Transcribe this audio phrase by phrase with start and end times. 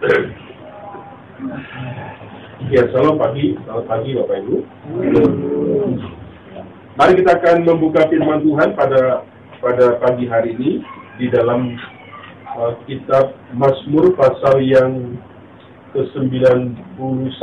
[0.00, 0.08] Ya,
[2.88, 4.56] selamat pagi, selamat pagi Bapak Ibu.
[6.96, 9.28] Mari kita akan membuka firman Tuhan pada
[9.60, 10.80] pada pagi hari ini
[11.20, 11.76] di dalam
[12.56, 15.20] uh, kitab Mazmur pasal yang
[15.92, 17.36] ke-91.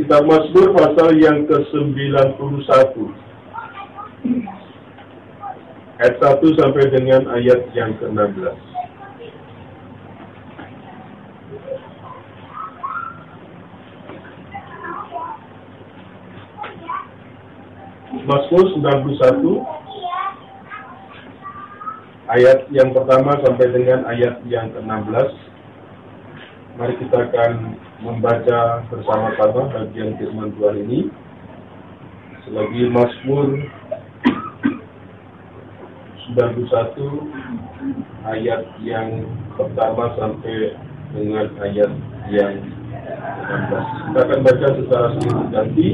[0.00, 3.20] Kitab Mazmur pasal yang ke-91.
[6.02, 8.42] Ayat 1 sampai dengan ayat yang ke-16.
[18.26, 19.62] Mazmur 91
[22.34, 25.30] ayat yang pertama sampai dengan ayat yang ke-16.
[26.82, 31.00] Mari kita akan membaca bersama-sama bagian firman Tuhan ini.
[32.42, 33.70] Selagi Mazmur
[36.32, 40.72] 91 ayat yang pertama sampai
[41.12, 41.92] dengan ayat
[42.32, 42.56] yang
[43.20, 43.84] ke-16.
[43.84, 45.88] Kita akan baca secara silih ganti.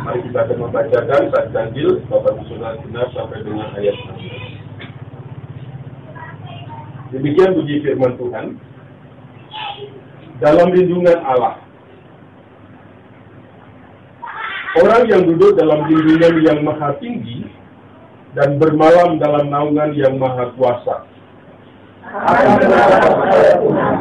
[0.00, 3.96] Mari kita akan membacakan saat ganjil Bapak Saudara benar sampai dengan ayat
[7.12, 7.12] 16.
[7.12, 8.56] Demikian puji firman Tuhan.
[10.40, 11.65] Dalam lindungan Allah.
[14.76, 17.48] Orang yang duduk dalam lindungan yang maha tinggi
[18.36, 21.08] dan bermalam dalam naungan yang maha kuasa.
[22.06, 23.96] Akan berada pada Tuhan,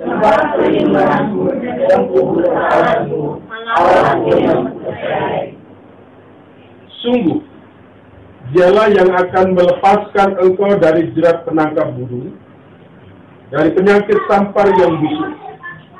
[0.00, 5.52] tempat perlindunganmu dan kubur Allahmu, Allahmu yang percaya.
[7.04, 7.40] Sungguh,
[8.56, 12.32] dialah yang akan melepaskan engkau dari jerat penangkap burung,
[13.52, 15.32] dari penyakit sampar yang busuk.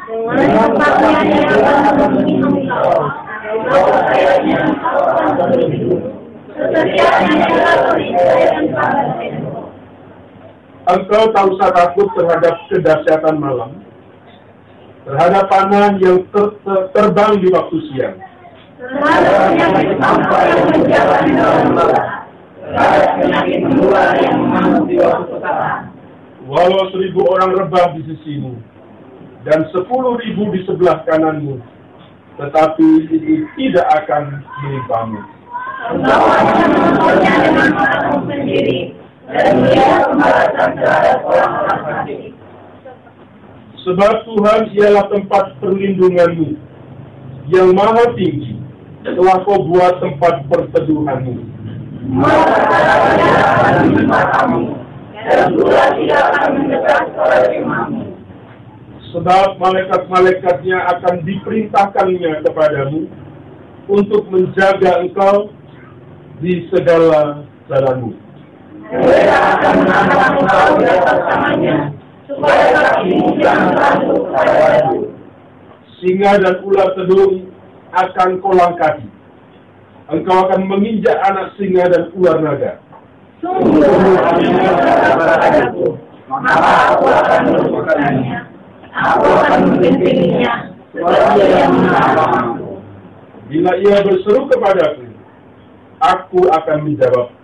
[0.05, 2.65] Dengan pakaian yang akan melindungi
[10.85, 13.71] engkau, tak usah takut terhadap kedahsyatan malam,
[15.09, 18.17] terhadap panah yang ter- ter- terbang di waktu siang,
[26.45, 28.53] walau seribu orang rebah di sisimu,
[29.49, 31.74] dan sepuluh ribu di sebelah kananmu,
[32.35, 35.21] tetapi itu tidak akan menimpamu.
[43.85, 46.57] Sebab Tuhan ialah tempat perlindunganmu,
[47.53, 48.57] yang maha tinggi,
[49.05, 51.37] telah kau buat tempat perteduhanmu.
[52.05, 52.57] Maka
[53.17, 53.41] dia
[54.13, 54.85] akan
[55.25, 55.57] dan
[55.97, 58.14] tidak akan mendekat pada kemahmu.
[59.15, 63.07] Sebab malaikat-malaikatnya akan diperintahkannya kepadamu
[63.87, 65.55] untuk menjaga engkau
[66.43, 68.11] di segala jalanmu.
[68.91, 71.77] Mereka akan mengangkat engkau di atas tangannya,
[72.27, 74.99] supaya kakimu jangan jatuh pada batu.
[76.03, 77.55] Singa dan ular tedung
[77.95, 79.07] akan kau langkahi.
[80.11, 82.83] Engkau akan menginjak anak singa dan ular naga.
[83.39, 83.79] Sungguh
[85.15, 86.53] padaku, maka
[86.99, 88.54] aku akan melupakannya.
[88.95, 92.79] Aku akan membimbingnya, sebab dia yang menolongku.
[93.51, 95.11] Bila ia berseru kepadaku,
[95.99, 97.35] aku akan menjawab.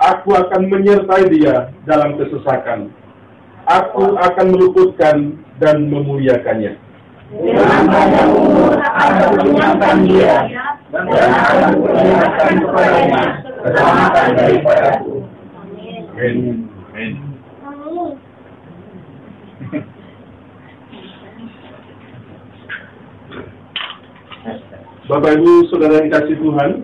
[0.00, 2.88] Aku akan menyertai dia dalam kesesakan.
[3.68, 6.80] Aku akan meluputkan dan memuliakannya.
[7.28, 10.48] Dengan banyak umur akan menyenangkan dia,
[10.92, 13.22] dan akan kuperlihatkan kepadanya
[13.64, 15.12] keselamatan daripadaku.
[16.14, 16.68] Amin.
[16.92, 17.33] Amin.
[25.04, 26.80] Bapak Ibu Saudara yang kasih Tuhan,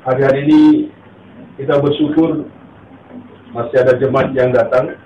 [0.00, 0.62] hari-hari ini
[1.60, 2.48] kita bersyukur
[3.52, 4.96] masih ada jemaat yang datang.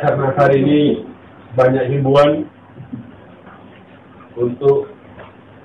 [0.00, 0.80] Karena hari ini
[1.60, 2.48] banyak himbauan
[4.32, 4.88] untuk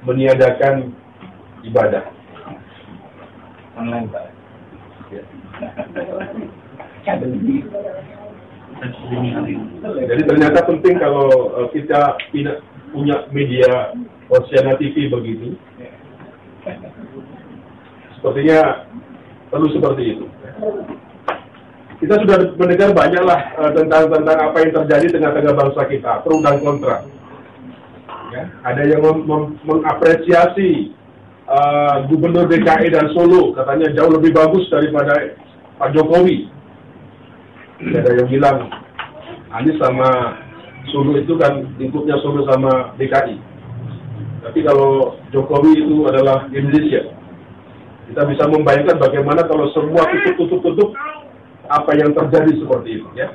[0.04, 0.92] meniadakan
[1.64, 2.04] ibadah.
[3.80, 4.28] online Pak.
[5.16, 5.24] Ya.
[8.82, 12.18] Jadi ternyata penting kalau eh, kita
[12.92, 13.94] punya media
[14.32, 15.54] Oceana TV begitu.
[18.18, 18.90] Sepertinya
[19.54, 20.26] perlu seperti itu.
[22.02, 26.58] Kita sudah mendengar banyaklah eh, tentang tentang apa yang terjadi tengah-tengah bangsa kita, pro dan
[26.66, 27.06] kontra.
[28.34, 29.06] Ya, ada yang
[29.62, 30.90] mengapresiasi
[31.46, 35.38] eh, Gubernur DKI dan Solo, katanya jauh lebih bagus daripada
[35.78, 36.61] Pak Jokowi.
[37.82, 38.58] Ada yang bilang
[39.52, 40.38] Anies sama
[40.90, 43.38] Solo itu kan lingkupnya Solo sama DKI.
[44.42, 47.14] Tapi kalau Jokowi itu adalah Indonesia,
[48.10, 50.94] kita bisa membayangkan bagaimana kalau semua tutup-tutup-tutup
[51.70, 53.32] apa yang terjadi seperti itu ya.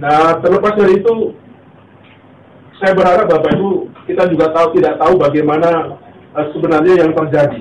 [0.00, 1.36] Nah, terlepas dari itu,
[2.80, 6.00] saya berharap Bapak Ibu kita juga tahu tidak tahu bagaimana
[6.32, 7.60] uh, sebenarnya yang terjadi.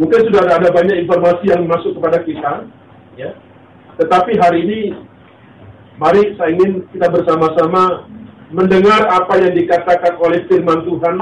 [0.00, 2.52] Mungkin sudah ada banyak informasi yang masuk kepada kita,
[3.14, 3.30] ya.
[4.00, 4.80] Tetapi hari ini,
[6.00, 8.08] mari saya ingin kita bersama-sama
[8.52, 11.16] mendengar apa yang dikatakan oleh firman Tuhan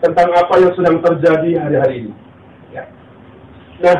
[0.00, 2.12] tentang apa yang sedang terjadi hari-hari ini.
[2.72, 2.84] Ya.
[3.80, 3.98] Nah,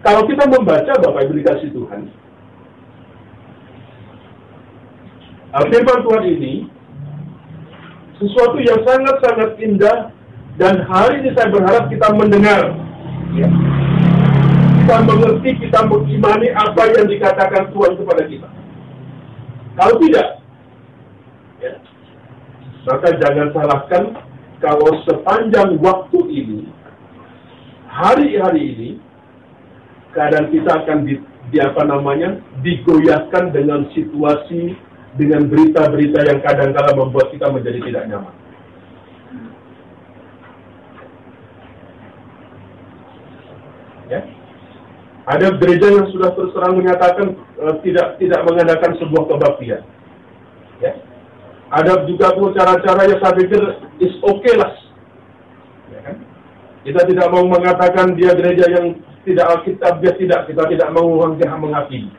[0.00, 2.02] kalau kita membaca Bapak Ibu dikasih Tuhan,
[5.72, 6.54] firman Tuhan ini
[8.20, 9.98] sesuatu yang sangat-sangat indah
[10.60, 12.76] dan hari ini saya berharap kita mendengar.
[13.36, 13.48] Ya.
[14.90, 18.50] Kita mengerti, kita mengimani apa yang dikatakan Tuhan kepada kita.
[19.78, 20.42] Kalau tidak,
[21.62, 21.78] ya,
[22.90, 24.04] maka jangan salahkan
[24.58, 26.60] kalau sepanjang waktu ini,
[27.86, 28.90] hari-hari ini,
[30.10, 31.22] keadaan kita akan di,
[31.54, 34.74] di apa namanya digoyahkan dengan situasi
[35.14, 38.39] dengan berita-berita yang kadang-kala membuat kita menjadi tidak nyaman.
[45.30, 49.82] Ada gereja yang sudah terus terang menyatakan uh, tidak tidak mengadakan sebuah kebaktian.
[50.82, 50.92] Ya.
[51.70, 53.62] Ada juga cara-cara yang saya pikir
[54.02, 54.74] is okay lah.
[55.94, 56.16] Ya kan?
[56.82, 60.50] Kita tidak mau mengatakan dia gereja yang tidak alkitab, dia tidak.
[60.50, 62.10] Kita tidak mau menghakimi.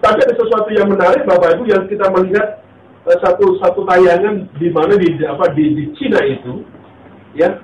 [0.00, 2.64] Tapi ada sesuatu yang menarik Bapak Ibu yang kita melihat
[3.12, 6.64] uh, satu satu tayangan di mana di apa di, di Cina itu
[7.36, 7.60] ya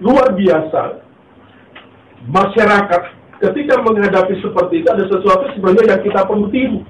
[0.00, 1.04] luar biasa
[2.32, 6.80] masyarakat ketika menghadapi seperti itu ada sesuatu sebenarnya yang kita perlu tiru.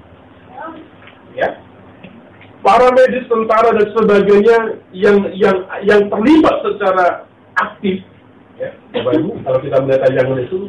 [1.33, 1.57] Ya.
[2.61, 4.57] Para medis, tentara dan sebagainya
[4.95, 7.27] yang yang yang terlibat secara
[7.57, 8.05] aktif
[8.61, 8.69] ya.
[8.93, 10.59] Bapak Ibu, kalau kita melihat tayangan itu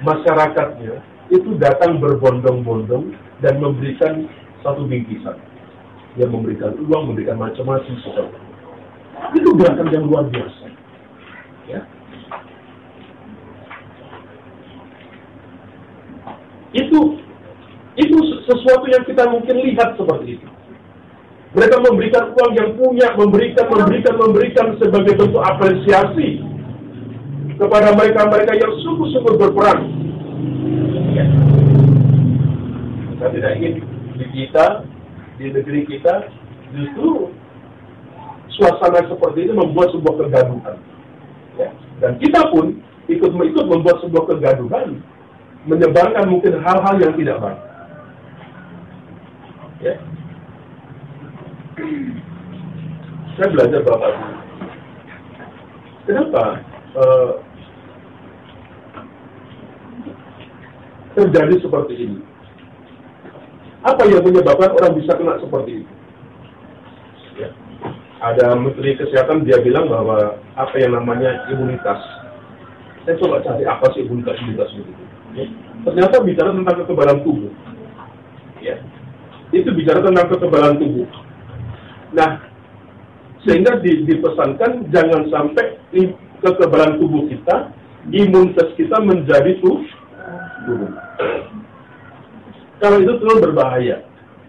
[0.00, 0.94] masyarakatnya
[1.34, 3.10] itu datang berbondong-bondong
[3.42, 4.30] dan memberikan
[4.62, 5.36] satu bingkisan.
[6.16, 7.94] Dia memberikan uang, memberikan macam-macam.
[9.36, 10.64] Itu gerakan yang luar biasa.
[16.76, 17.00] Itu
[17.96, 20.48] itu sesuatu yang kita mungkin lihat seperti itu.
[21.56, 26.44] Mereka memberikan uang yang punya, memberikan, memberikan, memberikan sebagai bentuk apresiasi
[27.56, 30.06] kepada mereka-mereka yang sungguh-sungguh berperang
[33.16, 33.74] kita tidak ingin
[34.20, 34.84] di kita,
[35.40, 36.30] di negeri kita,
[36.76, 37.32] justru
[38.54, 40.76] suasana seperti ini membuat sebuah kegaduhan.
[41.56, 41.72] Ya.
[42.04, 45.00] Dan kita pun ikut-ikut membuat sebuah kegaduhan,
[45.66, 47.60] menyebarkan mungkin hal-hal yang tidak baik.
[49.82, 49.94] Ya.
[53.36, 54.12] Saya belajar Bapak
[56.06, 56.62] Kenapa
[56.96, 57.30] uh,
[61.18, 62.20] terjadi seperti ini?
[63.82, 65.92] Apa yang menyebabkan orang bisa kena seperti itu?
[67.42, 67.50] Ya.
[68.22, 72.00] Ada Menteri Kesehatan dia bilang bahwa apa yang namanya imunitas.
[73.04, 74.94] Saya coba cari apa sih imunitas imunitas itu.
[75.36, 75.46] Ya.
[75.84, 77.52] Ternyata bicara tentang kekebalan tubuh.
[78.64, 78.80] Ya.
[79.52, 81.06] Itu bicara tentang kekebalan tubuh.
[82.16, 82.40] Nah,
[83.44, 85.78] sehingga di, dipesankan jangan sampai
[86.40, 87.70] kekebalan tubuh kita,
[88.10, 89.86] imunitas kita menjadi tubuh.
[92.80, 94.02] Kalau itu terlalu berbahaya.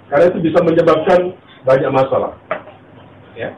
[0.07, 1.35] Karena itu bisa menyebabkan
[1.67, 2.33] banyak masalah.
[3.35, 3.53] Ya.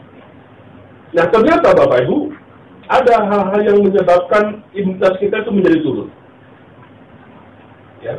[1.13, 2.33] Nah ternyata Bapak Ibu,
[2.89, 6.09] ada hal-hal yang menyebabkan imunitas kita itu menjadi turun.
[7.99, 8.15] Ya.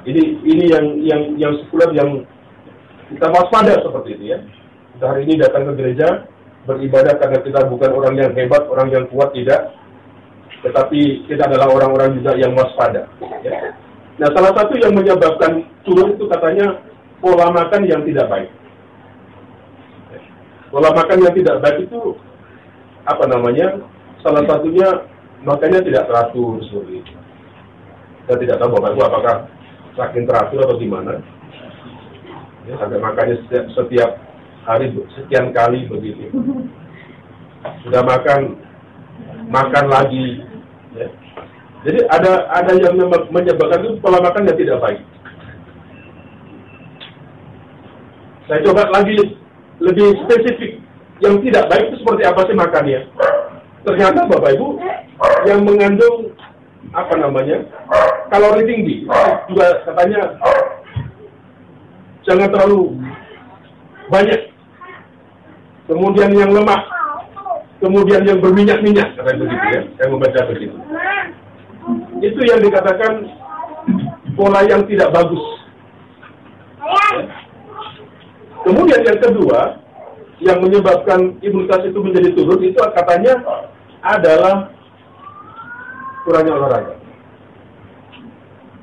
[0.00, 2.24] Ini ini yang yang yang sekuler yang
[3.12, 4.38] kita waspada seperti itu ya.
[4.96, 6.24] Kita hari ini datang ke gereja
[6.64, 9.72] beribadah karena kita bukan orang yang hebat, orang yang kuat tidak,
[10.60, 13.08] tetapi kita adalah orang-orang juga yang waspada.
[13.40, 13.76] Ya.
[14.20, 16.84] Nah, salah satu yang menyebabkan turun itu katanya
[17.24, 18.50] pola makan yang tidak baik.
[20.68, 22.14] Pola makan yang tidak baik itu
[23.08, 23.80] apa namanya?
[24.20, 25.08] Salah satunya
[25.40, 27.19] makannya tidak teratur seperti itu.
[28.30, 29.36] Saya tidak tahu bapak ibu apakah
[29.98, 31.18] saking teratur atau gimana.
[32.70, 34.10] Ya, sampai makannya setiap, setiap
[34.62, 36.30] hari sekian kali begitu.
[37.82, 38.54] Sudah makan,
[39.50, 40.46] makan lagi.
[40.94, 41.10] Ya
[41.80, 42.92] jadi ada ada yang
[43.32, 45.00] menyebabkan itu pola makan yang tidak baik.
[48.44, 49.16] Saya coba lagi
[49.80, 50.72] lebih spesifik.
[51.20, 53.00] Yang tidak baik itu seperti apa sih makannya?
[53.84, 54.68] Ternyata Bapak Ibu
[55.48, 56.32] yang mengandung
[56.90, 57.62] apa namanya
[58.30, 59.06] kalori tinggi
[59.50, 60.38] juga katanya
[62.26, 62.98] jangan terlalu
[64.10, 64.50] banyak
[65.90, 66.86] kemudian yang lemah,
[67.82, 69.82] kemudian yang berminyak-minyak, katanya begitu ya.
[69.98, 70.78] Saya membaca begitu.
[72.22, 73.12] Itu yang dikatakan
[74.38, 75.42] pola yang tidak bagus.
[78.62, 79.60] Kemudian yang kedua,
[80.38, 83.34] yang menyebabkan imunitas itu menjadi turun itu katanya
[84.00, 84.70] adalah
[86.30, 86.94] kurangnya olahraga.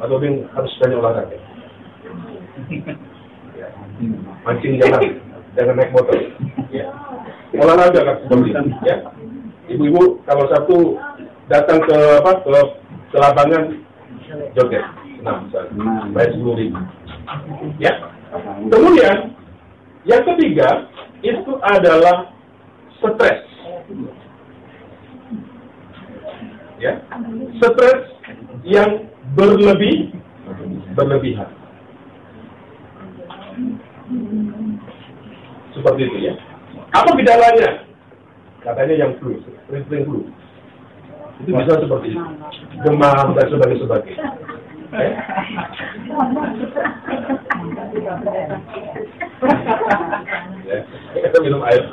[0.04, 1.38] Atau Bing harus banyak olahraga.
[3.56, 3.68] Ya.
[4.44, 5.02] Mancing jangan,
[5.56, 6.20] jangan naik motor.
[6.76, 6.92] Ya.
[7.56, 8.18] Olahraga kan.
[8.84, 8.96] Ya.
[9.72, 11.00] Ibu-ibu kalau Sabtu
[11.48, 12.52] datang ke apa ke,
[13.16, 13.64] ke lapangan
[14.60, 14.84] joget,
[15.24, 16.80] misalnya, bayar sepuluh ribu.
[17.80, 17.96] Ya.
[18.68, 19.32] Kemudian
[20.04, 20.92] yang ketiga
[21.24, 22.32] itu adalah
[23.00, 23.40] stres.
[26.78, 27.02] Ya,
[27.58, 28.06] stres
[28.62, 30.14] yang berlebih
[30.94, 31.50] berlebihan.
[35.74, 36.34] Seperti itu ya.
[36.94, 37.82] Apa gejalanya?
[38.62, 40.22] Katanya yang flu, sering-sering flu.
[41.42, 42.22] Itu bisa seperti itu.
[42.86, 44.26] Demam dan sebagainya sebagainya.
[44.88, 45.14] Eh?
[50.68, 50.78] Ya,
[51.28, 51.84] kita minum air.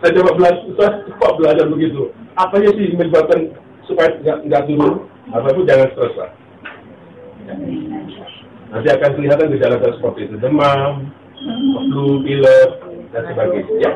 [0.00, 2.12] Saya coba belajar, saya coba belajar begitu.
[2.36, 3.40] Apanya sih menyebabkan
[3.88, 5.08] supaya nggak nggak turun?
[5.32, 6.30] Apa itu jangan stres lah.
[8.66, 11.08] Nanti akan kelihatan gejala seperti itu, demam,
[11.88, 12.70] flu, pilek,
[13.14, 13.72] dan sebagainya.
[13.80, 13.90] Ya.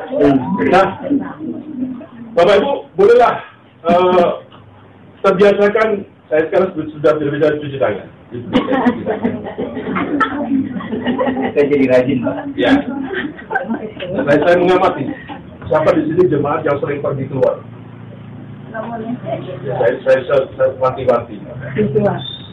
[0.71, 0.87] Nah,
[2.31, 3.35] Bapak Ibu, bolehlah
[3.83, 4.29] eh,
[5.21, 5.89] terbiasakan
[6.31, 8.07] saya sekarang sudah tidak bisa cuci tangan.
[11.51, 12.35] Saya jadi rajin, Pak.
[12.55, 12.71] Ya.
[14.23, 15.03] Saya, saya mengamati
[15.71, 17.63] siapa di sini jemaat yang sering pergi keluar.
[19.63, 21.39] Ya, saya saya saya, saya wanti-wanti.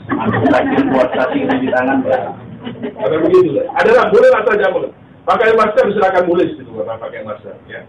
[0.08, 2.22] Aku rajin buat tadi cuci tangan, Pak.
[2.94, 3.58] Ada begitu.
[3.74, 4.90] Ada lah, boleh lah saja boleh.
[5.26, 7.54] Pakai masker silakan boleh gitu, Bapak pakai masker.
[7.66, 7.82] Ya.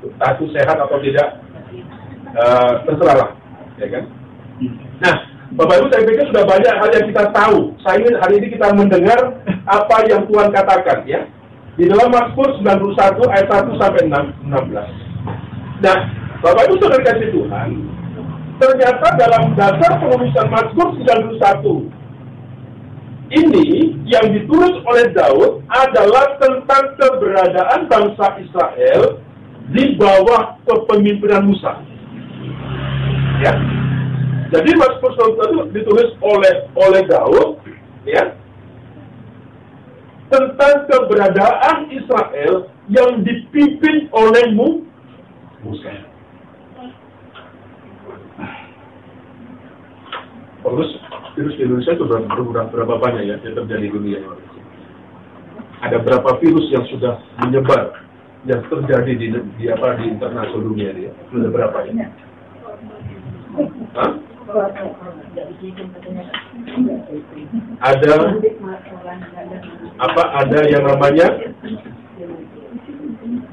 [0.00, 1.28] Untuk tahu sehat atau tidak,
[2.32, 3.30] eh, terserah lah,
[3.76, 4.04] ya kan?
[5.04, 5.16] Nah,
[5.56, 7.58] Bapak Ibu saya pikir sudah banyak hal yang kita tahu.
[7.84, 9.20] Saya ingin hari ini kita mendengar
[9.68, 11.28] apa yang Tuhan katakan ya.
[11.80, 15.80] Di dalam Mazmur 91 ayat 1 sampai 6, 16.
[15.80, 15.98] Nah,
[16.44, 17.88] Bapak Ibu sudah kasih Tuhan,
[18.60, 20.92] ternyata dalam dasar penulisan Mazmur
[21.40, 21.88] 91
[23.32, 29.24] ini yang ditulis oleh Daud adalah tentang keberadaan bangsa Israel
[29.72, 31.80] di bawah kepemimpinan Musa.
[33.40, 33.56] Ya,
[34.52, 37.56] jadi Mazmur 91 itu ditulis oleh oleh Daud,
[38.04, 38.36] ya,
[40.30, 44.86] tentang keberadaan Israel yang dipimpin oleh Mu-
[45.66, 45.92] Musa.
[50.60, 50.90] Terus
[51.34, 54.38] virus di Indonesia itu berapa, berapa, berapa banyak ya yang terjadi di dunia ini?
[55.80, 58.04] Ada berapa virus yang sudah menyebar
[58.44, 61.08] yang terjadi di, di apa di internasional dunia ini?
[61.32, 62.06] Sudah berapa ya?
[63.98, 64.29] Hah?
[67.80, 68.14] Ada
[70.00, 70.22] apa?
[70.42, 71.28] Ada yang namanya?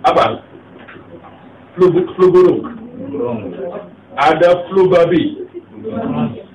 [0.03, 0.41] Apa?
[1.77, 2.61] Flu flu burung.
[3.13, 3.39] Burung.
[4.17, 5.45] ada flu babi.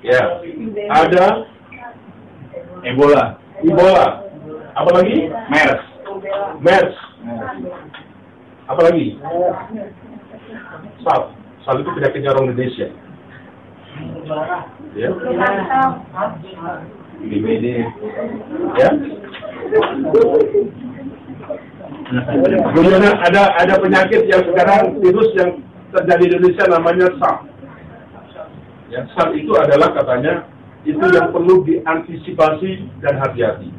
[0.03, 0.43] Ya.
[0.91, 1.47] Ada
[2.83, 3.39] Ebola.
[3.63, 4.27] Ebola.
[4.75, 5.31] Apa lagi?
[5.47, 5.83] MERS.
[6.59, 6.95] MERS.
[8.67, 9.15] Apa lagi?
[11.03, 11.31] SARS
[11.63, 12.91] SARS itu penyakitnya orang Indonesia
[14.95, 15.09] ya
[17.23, 17.65] DBD.
[18.77, 18.89] ya
[22.73, 25.49] Kemudian ada ada penyakit yang sekarang virus yang
[25.93, 27.41] terjadi di Indonesia namanya SARS.
[28.93, 30.45] Ya, SARS itu adalah katanya
[30.83, 33.69] itu yang perlu diantisipasi dan hati-hati.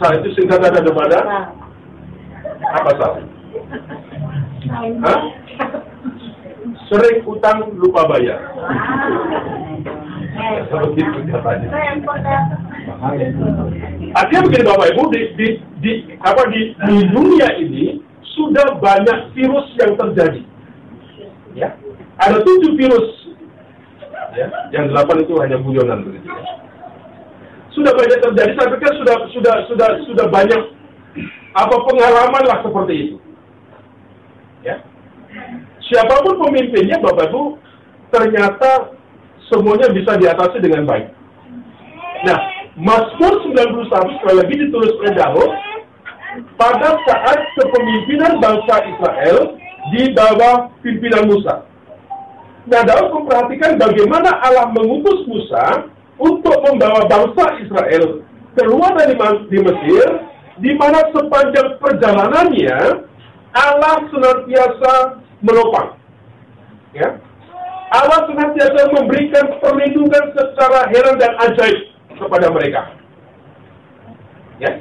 [0.00, 1.18] SARS itu singkatan daripada
[2.70, 3.24] apa SARS?
[5.04, 5.20] Hah?
[6.94, 8.38] Sering utang lupa bayar.
[10.70, 11.68] Seperti itu katanya.
[14.14, 15.46] Artinya begini Bapak Ibu di, di,
[15.82, 17.98] di apa di, di dunia ini
[18.38, 20.42] sudah banyak virus yang terjadi.
[21.58, 21.74] Ya,
[22.22, 23.26] ada tujuh virus.
[24.38, 26.30] Ya, yang delapan itu hanya guyonan begitu.
[26.30, 26.62] Ya.
[27.74, 28.50] Sudah banyak terjadi.
[28.54, 30.62] Saya pikir sudah sudah sudah sudah banyak
[31.58, 33.16] apa pengalaman lah seperti itu.
[35.90, 37.42] Siapa pun pemimpinnya Bapak Ibu
[38.08, 38.94] ternyata
[39.52, 41.12] semuanya bisa diatasi dengan baik.
[42.24, 42.38] Nah,
[42.80, 45.52] Mazmur 91 sekali lagi ditulis oleh Daud
[46.56, 49.60] pada saat kepemimpinan bangsa Israel
[49.92, 51.68] di bawah pimpinan Musa.
[52.64, 55.84] Nah, Daud memperhatikan bagaimana Allah mengutus Musa
[56.16, 58.24] untuk membawa bangsa Israel
[58.56, 59.14] keluar dari
[59.52, 60.06] di Mesir
[60.62, 62.78] di mana sepanjang perjalanannya
[63.54, 66.00] Allah senantiasa menopang.
[66.96, 67.20] Ya.
[67.92, 71.78] Allah senantiasa memberikan perlindungan secara heran dan ajaib
[72.16, 72.90] kepada mereka.
[74.58, 74.80] Ya.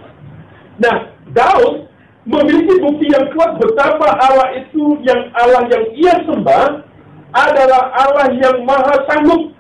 [0.81, 1.91] Nah, Daud
[2.23, 6.65] memiliki bukti yang kuat betapa Allah itu yang Allah yang ia sembah
[7.35, 9.51] adalah Allah yang maha sanggup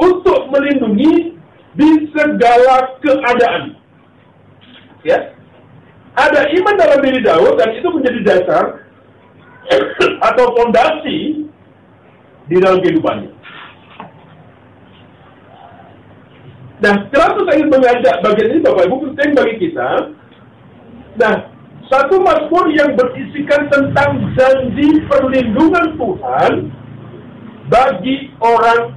[0.00, 1.38] untuk melindungi
[1.78, 3.78] di segala keadaan.
[5.06, 5.32] Ya.
[6.18, 8.87] Ada iman dalam diri Daud dan itu menjadi dasar
[10.24, 11.44] atau fondasi
[12.48, 13.32] di dalam kehidupannya.
[16.78, 19.88] Nah, kenapa saya ingin mengajak bagian ini Bapak Ibu penting bagi kita.
[21.18, 21.34] Nah,
[21.90, 26.52] satu Mazmur yang berisikan tentang janji perlindungan Tuhan
[27.66, 28.94] bagi orang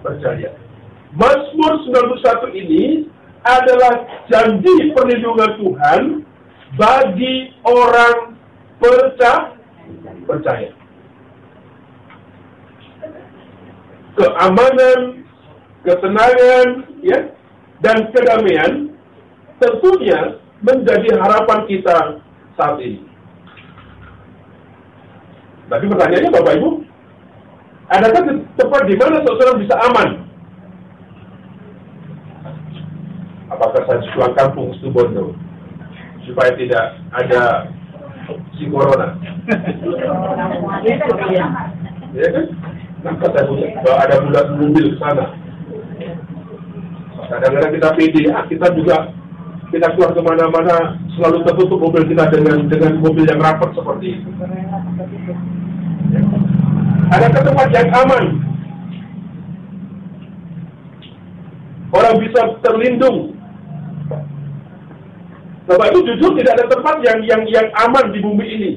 [0.00, 0.54] percaya.
[1.10, 3.10] Mazmur 91 ini
[3.42, 6.02] adalah janji perlindungan Tuhan
[6.78, 8.37] bagi orang
[8.78, 9.54] percaya.
[10.26, 10.70] percaya.
[14.18, 15.00] Keamanan,
[15.86, 16.66] ketenangan,
[17.06, 17.18] ya,
[17.78, 18.90] dan kedamaian
[19.62, 22.18] tentunya menjadi harapan kita
[22.58, 23.06] saat ini.
[25.68, 26.70] Tapi pertanyaannya Bapak Ibu,
[27.92, 28.22] adakah
[28.56, 30.08] tempat di mana seseorang bisa aman?
[33.52, 35.36] Apakah saya pulang kampung Stubondo
[36.28, 37.72] supaya tidak ada
[38.56, 39.16] si corona?
[42.12, 42.44] ya kan?
[43.84, 45.26] Kalau ada budak mobil ke sana.
[47.28, 48.96] Kadang-kadang kita pede, ah, kita juga
[49.68, 54.30] kita keluar ke mana-mana selalu tertutup mobil kita dengan dengan mobil yang rapat seperti itu.
[57.08, 58.24] Ada ke tempat yang aman.
[61.88, 63.37] Orang bisa terlindung.
[65.68, 68.70] Bapak itu jujur tidak ada tempat yang yang yang aman di bumi ini.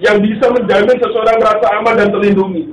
[0.00, 2.72] Yang bisa menjamin seseorang merasa aman dan terlindungi.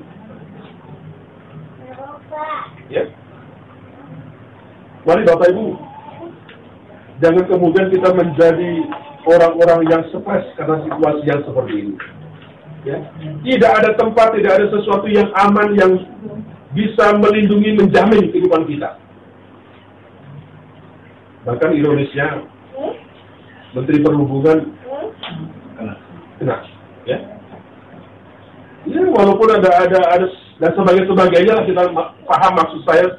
[2.88, 3.04] Ya.
[5.04, 5.68] Mari Bapak Ibu,
[7.20, 8.72] jangan kemudian kita menjadi
[9.28, 11.96] orang-orang yang stres karena situasi yang seperti ini.
[12.88, 12.98] Ya.
[13.44, 15.92] Tidak ada tempat, tidak ada sesuatu yang aman yang
[16.72, 19.03] bisa melindungi, menjamin kehidupan kita.
[21.44, 22.48] Bahkan ironisnya,
[23.76, 24.58] Menteri Perhubungan
[26.40, 26.56] kena,
[27.04, 27.18] ya.
[28.84, 30.28] Ya, walaupun ada ada ada
[30.60, 31.82] dan sebagainya sebagainya kita
[32.28, 33.16] paham maksud saya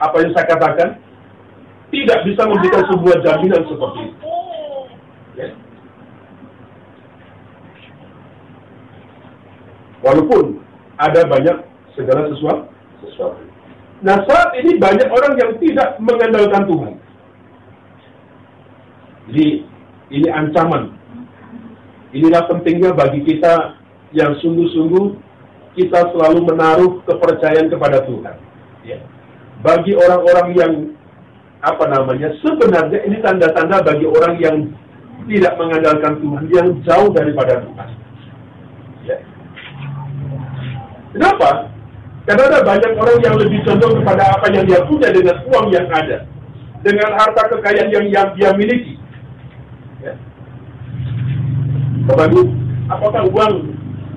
[0.00, 0.88] apa yang saya katakan
[1.92, 4.26] tidak bisa memberikan sebuah jaminan seperti itu.
[5.36, 5.48] Ya.
[10.00, 10.64] Walaupun
[10.96, 11.56] ada banyak
[11.92, 12.72] segala sesuatu,
[13.04, 13.44] sesuatu.
[14.02, 16.94] Nah saat ini banyak orang yang tidak mengandalkan Tuhan.
[19.32, 19.64] Jadi
[20.12, 20.92] ini ancaman.
[22.12, 23.80] Inilah pentingnya bagi kita
[24.12, 25.16] yang sungguh-sungguh
[25.72, 28.36] kita selalu menaruh kepercayaan kepada Tuhan.
[28.84, 29.00] Ya.
[29.64, 30.72] Bagi orang-orang yang
[31.64, 34.56] apa namanya sebenarnya ini tanda-tanda bagi orang yang
[35.30, 37.88] tidak mengandalkan Tuhan yang jauh daripada Tuhan.
[39.08, 39.16] Ya.
[41.16, 41.72] Kenapa?
[42.22, 45.86] Karena ada banyak orang yang lebih condong kepada apa yang dia punya dengan uang yang
[45.90, 46.22] ada,
[46.86, 48.94] dengan harta kekayaan yang, yang dia miliki.
[50.02, 50.14] Ya.
[52.02, 52.42] Bapak Ibu,
[52.90, 53.54] apakah uang,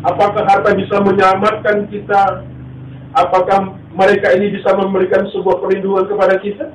[0.02, 2.42] apakah harta bisa menyelamatkan kita?
[3.14, 6.66] Apakah mereka ini bisa memberikan sebuah perlindungan kepada kita?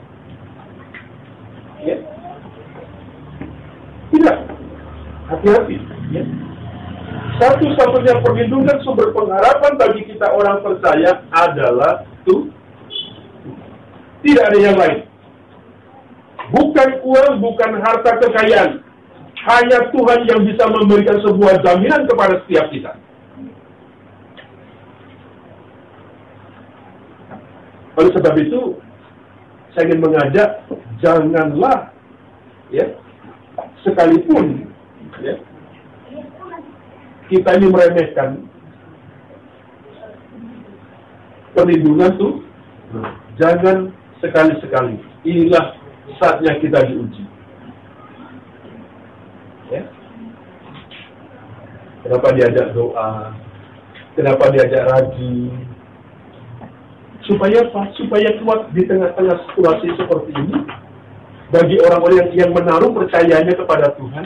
[1.83, 1.97] Ya.
[4.15, 4.39] Tidak.
[5.29, 5.77] Hati-hati.
[6.15, 6.23] Ya.
[7.43, 12.55] Satu-satunya perlindungan sumber pengharapan bagi kita orang percaya adalah itu.
[14.21, 15.09] Tidak ada yang lain.
[16.55, 18.90] Bukan uang, bukan harta kekayaan.
[19.41, 22.93] Hanya Tuhan yang bisa memberikan sebuah jaminan kepada setiap kita.
[27.97, 28.77] Oleh sebab itu,
[29.73, 30.49] saya ingin mengajak
[31.01, 31.89] janganlah
[32.69, 32.85] ya
[33.81, 34.69] sekalipun
[35.25, 35.41] ya
[37.33, 38.45] kita ini meremehkan.
[41.57, 42.35] Perlindungan tuh
[43.41, 43.89] jangan
[44.21, 45.01] sekali-sekali.
[45.25, 45.81] Inilah
[46.21, 47.31] saatnya kita diuji
[49.71, 49.83] ya
[52.11, 53.31] kenapa diajak doa
[54.19, 55.71] kenapa diajak rajin
[57.31, 57.95] supaya apa?
[57.95, 60.59] Supaya kuat di tengah-tengah situasi seperti ini
[61.55, 64.25] bagi orang-orang yang, menaruh percayanya kepada Tuhan.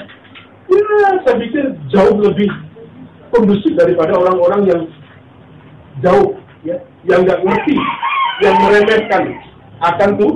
[0.65, 2.49] Ya, saya pikir jauh lebih
[3.29, 4.83] kondusif daripada orang-orang yang
[6.01, 7.77] jauh, ya, yang nggak ngerti,
[8.41, 9.23] yang meremehkan
[9.85, 10.33] akan tuh.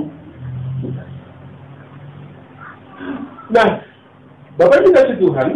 [3.49, 3.69] Nah,
[4.61, 5.49] Bapak Ibu kasih Tuhan,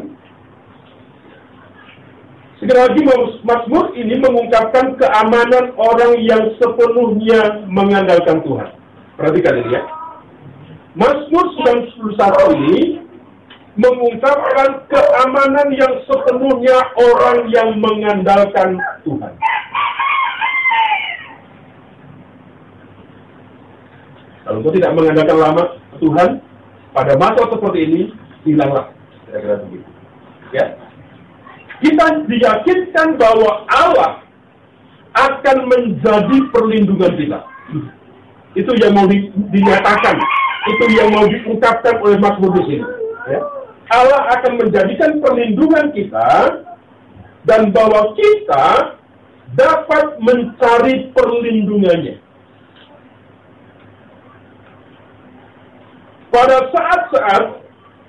[2.63, 3.01] sekali lagi
[3.43, 8.69] Mazmur ini mengungkapkan keamanan orang yang sepenuhnya mengandalkan Tuhan.
[9.19, 9.83] Perhatikan ini ya.
[10.95, 11.45] Mazmur
[11.93, 12.81] 91 ini
[13.75, 19.33] mengungkapkan keamanan yang sepenuhnya orang yang mengandalkan Tuhan.
[24.43, 25.63] Kalau engkau tidak mengandalkan lama
[26.03, 26.29] Tuhan,
[26.91, 28.01] pada masa seperti ini,
[28.43, 28.91] hilanglah.
[29.25, 29.89] Kira-kira begitu.
[30.51, 30.82] Ya.
[31.83, 34.23] Kita diyakinkan bahwa Allah
[35.13, 37.39] akan menjadi perlindungan kita.
[38.55, 40.15] Itu yang mau di, dinyatakan.
[40.63, 42.85] Itu yang mau diungkapkan oleh Mazmur di sini.
[43.27, 43.39] Ya.
[43.91, 46.29] Allah akan menjadikan perlindungan kita
[47.43, 48.95] dan bahwa kita
[49.53, 52.23] dapat mencari perlindungannya.
[56.33, 57.43] pada saat-saat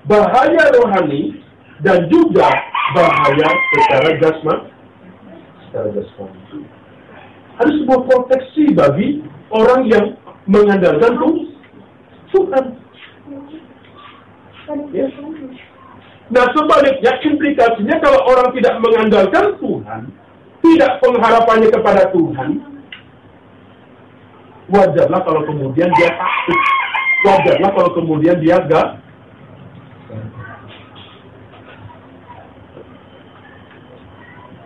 [0.09, 1.44] bahaya rohani
[1.83, 2.47] dan juga
[2.95, 4.69] bahaya secara jasmani.
[5.67, 6.39] Secara jasmani.
[7.55, 10.05] Ada sebuah proteksi bagi orang yang
[10.47, 11.15] mengandalkan
[12.31, 12.65] Tuhan.
[14.91, 15.07] Ya.
[16.25, 20.01] Nah sebaliknya implikasinya kalau orang tidak mengandalkan Tuhan,
[20.65, 22.49] tidak pengharapannya kepada Tuhan,
[24.69, 26.61] wajarlah kalau kemudian dia takut
[27.25, 29.04] wajarlah kalau kemudian dia gak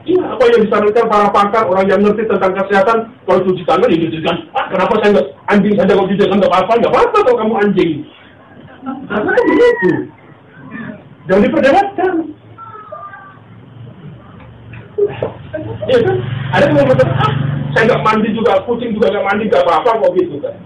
[0.10, 2.98] Iya, apa yang disarankan para pakar, orang yang ngerti tentang kesehatan,
[3.30, 4.42] kalau cuci tangan, ya cuci tangan.
[4.58, 6.74] Ah, kenapa saya nggak anjing saja kalau cuci tangan nggak apa-apa?
[6.82, 7.92] Nggak apa-apa kalau kamu anjing.
[9.06, 9.90] Karena kan begitu.
[11.30, 12.14] Jangan diperdebatkan.
[15.86, 16.18] Iya kan?
[16.58, 17.34] Ada yang mengatakan, ah,
[17.78, 20.58] saya nggak mandi juga, kucing juga nggak mandi, nggak apa-apa kok gitu kan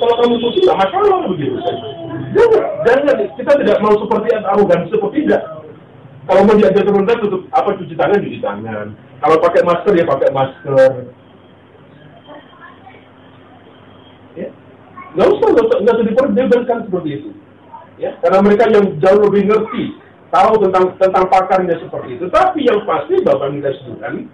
[0.00, 1.56] kalau kamu suci nggak masalah begitu.
[2.32, 5.59] Jangan, jangan kita tidak mau seperti arogan seperti tidak.
[6.30, 8.94] Kalau mau diajak rendah tutup apa cuci tangan cuci tangan.
[9.18, 10.92] Kalau pakai masker ya pakai masker.
[14.38, 14.48] Ya.
[15.18, 17.30] Nggak usah, nggak usah, nggak usah diperdebatkan seperti itu.
[17.98, 19.84] Ya, karena mereka yang jauh lebih ngerti,
[20.30, 22.30] tahu tentang tentang pakarnya seperti itu.
[22.30, 24.30] Tapi yang pasti Bapak minta Tuhan,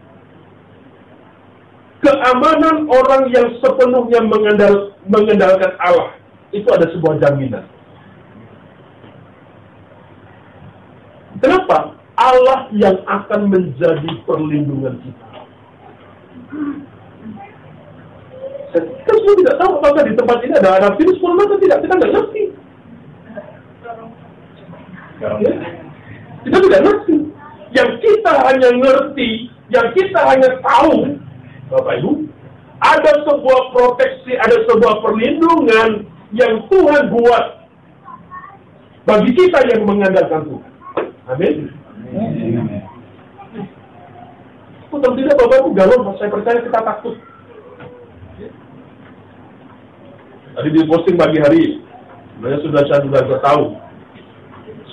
[2.04, 6.12] keamanan orang yang sepenuhnya mengandal, mengandalkan Allah
[6.52, 7.64] itu ada sebuah jaminan.
[11.36, 11.92] Kenapa?
[12.26, 15.26] Allah yang akan menjadi perlindungan kita.
[18.76, 21.78] Kita semua tidak tahu apakah di tempat ini ada anak virus corona atau tidak.
[21.86, 22.42] Kita tidak ngerti.
[25.22, 25.30] Ya?
[26.44, 27.16] Kita tidak ngerti.
[27.72, 29.30] Yang kita hanya ngerti,
[29.68, 31.18] yang kita hanya tahu
[31.66, 32.12] Bapak Ibu,
[32.78, 37.44] ada sebuah proteksi, ada sebuah perlindungan yang Tuhan buat
[39.06, 40.72] bagi kita yang mengandalkan Tuhan.
[41.30, 41.85] Amin.
[44.86, 47.16] Betul tidak Bapak Ibu galau, saya percaya kita takut.
[50.56, 51.64] Tadi di posting pagi hari,
[52.32, 53.64] sebenarnya sudah saya sudah tahu,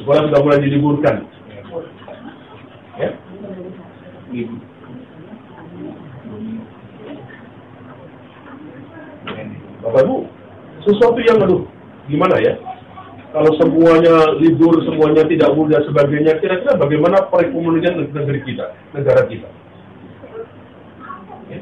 [0.02, 1.24] sekolah sudah mulai diliburkan.
[3.00, 3.10] Ya?
[9.86, 10.18] Bapak Ibu,
[10.84, 11.64] sesuatu yang aduh,
[12.12, 12.73] gimana ya?
[13.34, 19.50] Kalau semuanya libur, semuanya tidak mudah sebagainya, kira-kira bagaimana perekonomian negeri kita, negara kita?
[21.50, 21.60] Ya?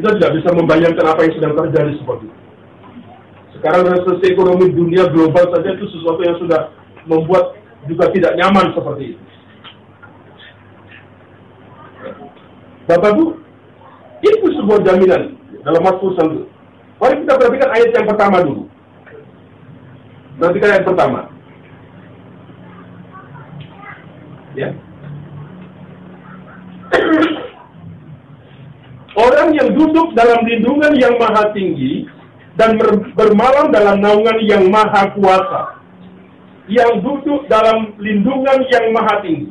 [0.00, 2.38] Kita tidak bisa membayangkan apa yang sedang terjadi seperti itu.
[3.60, 6.72] Sekarang resesi ekonomi dunia global saja itu sesuatu yang sudah
[7.04, 7.52] membuat
[7.84, 9.22] juga tidak nyaman seperti itu.
[12.88, 13.36] Bapak Bu,
[14.24, 15.36] itu sebuah jaminan
[15.68, 16.48] dalam Mazmur 1.
[16.96, 18.64] Mari kita perhatikan ayat yang pertama dulu.
[20.38, 21.20] Perhatikan ayat pertama.
[24.54, 24.70] Ya.
[29.18, 32.06] Orang yang duduk dalam lindungan yang maha tinggi
[32.54, 32.78] dan
[33.18, 35.74] bermalam dalam naungan yang maha kuasa.
[36.70, 39.50] Yang duduk dalam lindungan yang maha tinggi.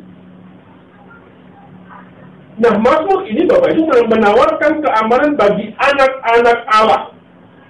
[2.57, 7.13] Nah, Mazmur ini Bapak Ibu menawarkan keamanan bagi anak-anak Allah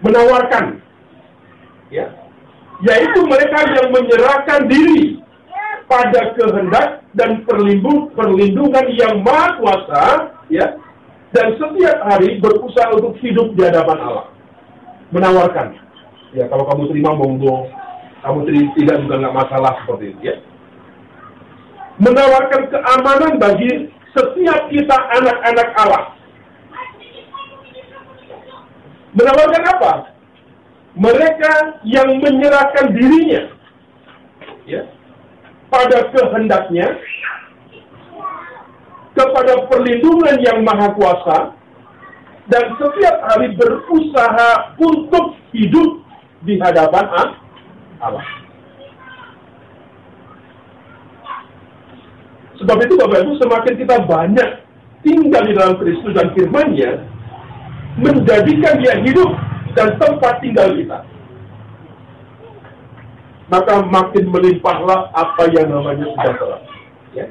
[0.02, 0.78] menawarkan
[1.90, 2.06] ya
[2.86, 5.18] yaitu mereka yang menyerahkan diri
[5.90, 10.04] pada kehendak dan perlindung, perlindungan yang maha kuasa
[10.52, 10.78] ya
[11.34, 14.26] dan setiap hari berusaha untuk hidup di hadapan Allah.
[15.10, 15.74] Menawarkan.
[16.36, 17.72] Ya kalau kamu terima monggo.
[18.18, 20.36] Kamu tidak juga nggak masalah seperti itu ya.
[21.98, 26.04] Menawarkan keamanan bagi setiap kita anak-anak Allah.
[29.16, 29.94] Menawarkan apa?
[30.98, 33.54] Mereka yang menyerahkan dirinya
[34.66, 34.82] ya,
[35.70, 36.98] pada kehendaknya,
[39.14, 41.54] kepada perlindungan yang maha kuasa,
[42.50, 46.02] dan setiap hari berusaha untuk hidup
[46.48, 47.06] di hadapan
[48.02, 48.28] Allah.
[52.58, 54.50] Sebab itu Bapak Ibu semakin kita banyak
[55.06, 57.06] tinggal di dalam Kristus dan firman-Nya
[58.02, 59.30] menjadikan dia hidup
[59.78, 61.06] dan tempat tinggal kita.
[63.48, 66.58] Maka makin melimpahlah apa yang namanya sejahtera.
[67.14, 67.30] Ya.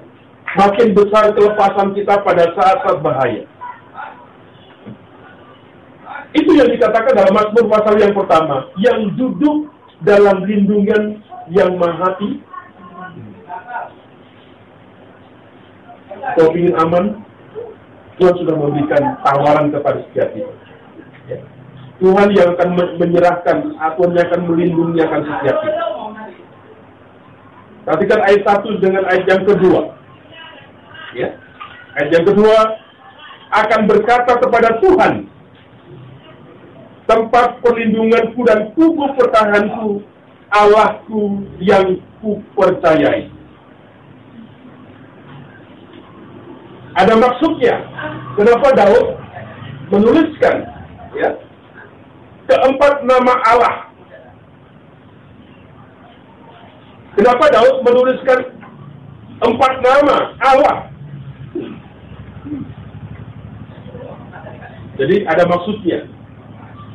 [0.57, 3.45] Makin besar kelepasan kita pada saat-saat bahaya.
[6.33, 9.69] Itu yang dikatakan dalam Mazmur pasal yang pertama, yang duduk
[10.07, 12.17] dalam lindungan yang maha
[16.37, 17.23] Kau ingin aman,
[18.19, 20.66] Tuhan sudah memberikan tawaran kepada setiap kita.
[21.97, 22.69] Tuhan yang akan
[23.01, 25.85] menyerahkan, Tuhan yang akan melindungi akan setiap kita.
[27.89, 29.81] Perhatikan ayat satu dengan ayat yang kedua.
[31.17, 31.29] Ya.
[31.97, 32.59] Ayat yang kedua
[33.49, 35.31] akan berkata kepada Tuhan,
[37.09, 40.05] tempat perlindunganku dan kubu pertahanku,
[40.53, 43.33] Allahku yang kupercayai.
[46.97, 47.81] Ada maksudnya.
[48.37, 49.17] Kenapa Daud
[49.89, 50.69] menuliskan
[51.17, 51.46] ya
[52.47, 53.77] keempat nama Allah?
[57.17, 58.41] Kenapa Daud menuliskan
[59.41, 60.77] empat nama Allah?
[64.97, 66.09] Jadi ada maksudnya.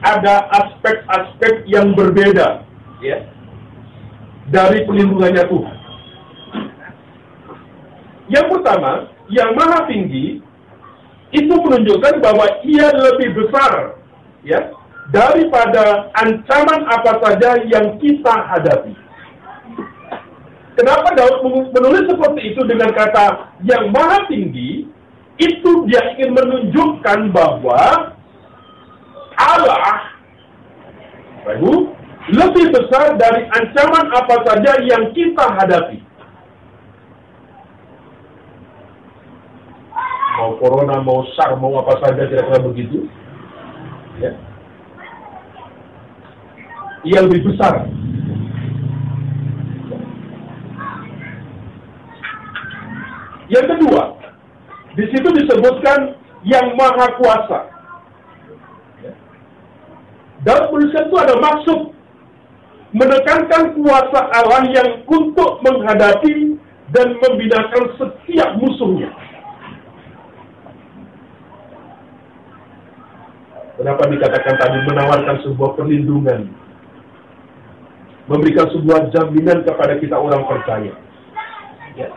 [0.02, 2.66] Ada aspek-aspek yang berbeda
[3.06, 3.22] ya
[4.50, 5.78] dari pelindungannya Tuhan.
[8.34, 10.42] Yang pertama, yang maha tinggi
[11.32, 14.02] itu menunjukkan bahwa ia lebih besar
[14.42, 14.74] ya
[15.12, 18.96] daripada ancaman apa saja yang kita hadapi.
[20.80, 21.44] Kenapa Daud
[21.76, 24.88] menulis seperti itu dengan kata yang maha tinggi?
[25.36, 28.14] Itu dia ingin menunjukkan bahwa
[29.36, 30.14] Allah
[32.30, 36.12] lebih besar dari ancaman apa saja yang kita hadapi.
[40.42, 43.06] mau corona, mau SAR, mau apa saja kira-kira begitu.
[44.18, 44.34] Ya.
[47.02, 47.90] Ia lebih besar.
[53.52, 54.16] Yang kedua,
[54.96, 57.60] di situ disebutkan yang maha kuasa.
[60.42, 61.80] Dalam tulisan itu ada maksud
[62.96, 66.58] menekankan kuasa Allah yang untuk menghadapi
[66.92, 69.10] dan membinakan setiap musuhnya.
[73.80, 76.61] Kenapa dikatakan tadi menawarkan sebuah perlindungan?
[78.32, 80.96] Memberikan sebuah jaminan kepada kita orang percaya.
[82.00, 82.08] Ya.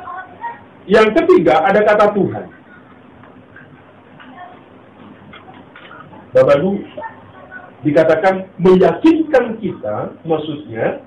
[0.87, 2.46] Yang ketiga ada kata Tuhan.
[6.35, 6.70] Bapak Ibu,
[7.87, 11.03] dikatakan meyakinkan kita, maksudnya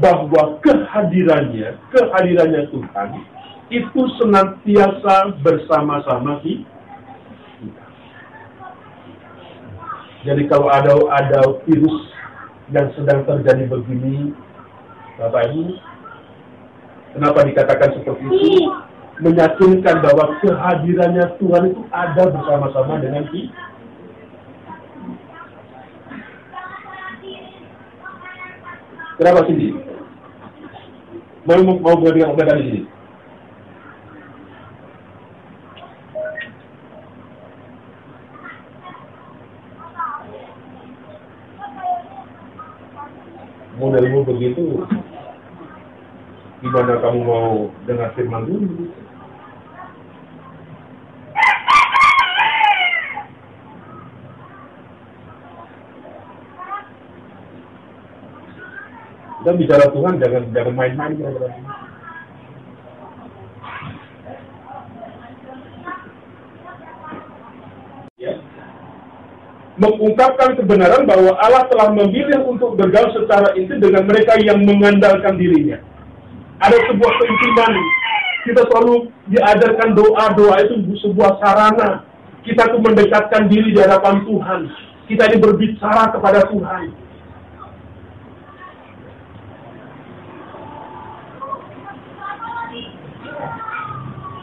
[0.00, 3.08] bahwa kehadirannya, kehadirannya Tuhan
[3.68, 6.78] itu senantiasa bersama-sama kita
[10.26, 12.10] Jadi kalau ada ada virus
[12.68, 14.36] yang sedang terjadi begini,
[15.16, 15.62] Bapak Ibu,
[17.16, 18.68] kenapa dikatakan seperti itu?
[19.18, 23.66] Meyakinkan bahwa kehadirannya Tuhan itu ada bersama-sama dengan kita.
[29.18, 29.74] Kenapa sih?
[31.42, 32.82] Mau mau dengan obat di sini?
[43.78, 44.82] modelmu begitu,
[46.78, 48.86] gimana kamu mau dengar firman dulu?
[59.42, 61.62] Kita bicara Tuhan jangan jangan main-main ya berarti.
[69.78, 75.78] mengungkapkan kebenaran bahwa Allah telah memilih untuk bergaul secara intim dengan mereka yang mengandalkan dirinya.
[76.58, 77.72] Ada sebuah keintiman.
[78.46, 80.74] Kita selalu diajarkan doa-doa itu
[81.06, 82.02] sebuah sarana.
[82.42, 84.60] Kita tuh mendekatkan diri di hadapan Tuhan.
[85.06, 86.82] Kita ini berbicara kepada Tuhan.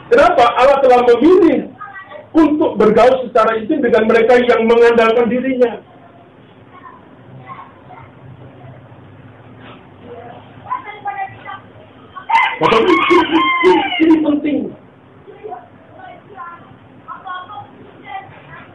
[0.06, 1.76] Kenapa Allah telah memilih
[2.36, 5.80] untuk bergaul secara intim dengan mereka yang mengandalkan dirinya.
[12.16, 14.58] Maka ini, penting.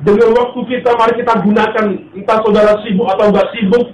[0.01, 3.93] Dengan waktu kita, mari kita gunakan, entah saudara sibuk atau enggak sibuk,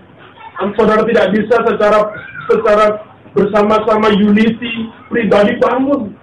[0.78, 1.98] saudara tidak bisa secara
[2.46, 2.86] secara
[3.34, 6.14] bersama-sama unity pribadi bangun.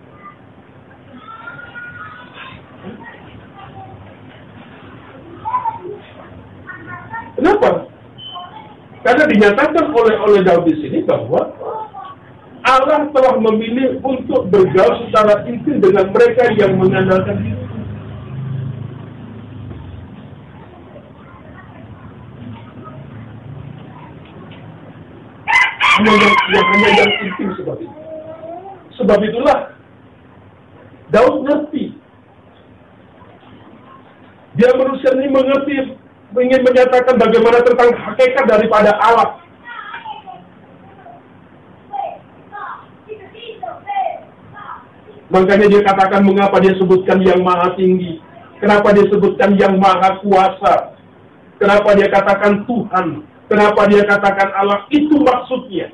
[7.37, 7.91] Kenapa?
[9.03, 11.62] Karena dinyatakan oleh oleh Daud di sini bahwa
[12.63, 17.35] Allah telah memilih untuk bergaul secara intim dengan mereka yang mengandalkan.
[25.83, 27.99] Hanya yang, yang hanya yang intim seperti itu.
[28.95, 29.75] Sebab itulah
[31.11, 31.99] Daud ngerti.
[34.55, 35.99] Dia manusia ini mengerti,
[36.31, 39.42] ingin menyatakan bagaimana tentang hakikat daripada Allah.
[45.33, 48.21] Makanya dia katakan mengapa dia sebutkan yang maha tinggi.
[48.61, 50.93] Kenapa dia sebutkan yang maha kuasa.
[51.57, 53.25] Kenapa dia katakan Tuhan.
[53.49, 54.85] Kenapa dia katakan Allah.
[54.93, 55.89] Itu maksudnya.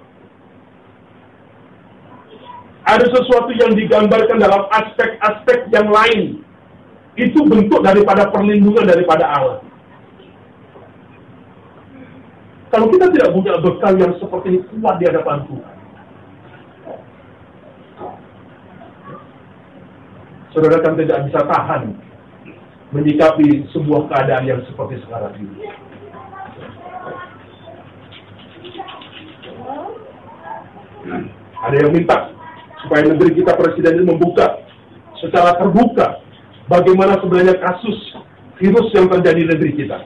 [2.84, 6.44] Ada sesuatu yang digambarkan dalam aspek-aspek yang lain.
[7.16, 9.60] Itu bentuk daripada perlindungan daripada Allah.
[12.70, 15.79] Kalau kita tidak punya bekal yang seperti ini kuat di hadapan Tuhan.
[20.54, 21.94] Saudara kan tidak bisa tahan
[22.90, 25.70] menyikapi sebuah keadaan yang seperti sekarang ini.
[31.60, 32.34] Ada yang minta
[32.82, 34.64] supaya negeri kita presiden ini membuka
[35.20, 36.24] secara terbuka
[36.72, 37.98] bagaimana sebenarnya kasus
[38.58, 39.98] virus yang terjadi di negeri kita.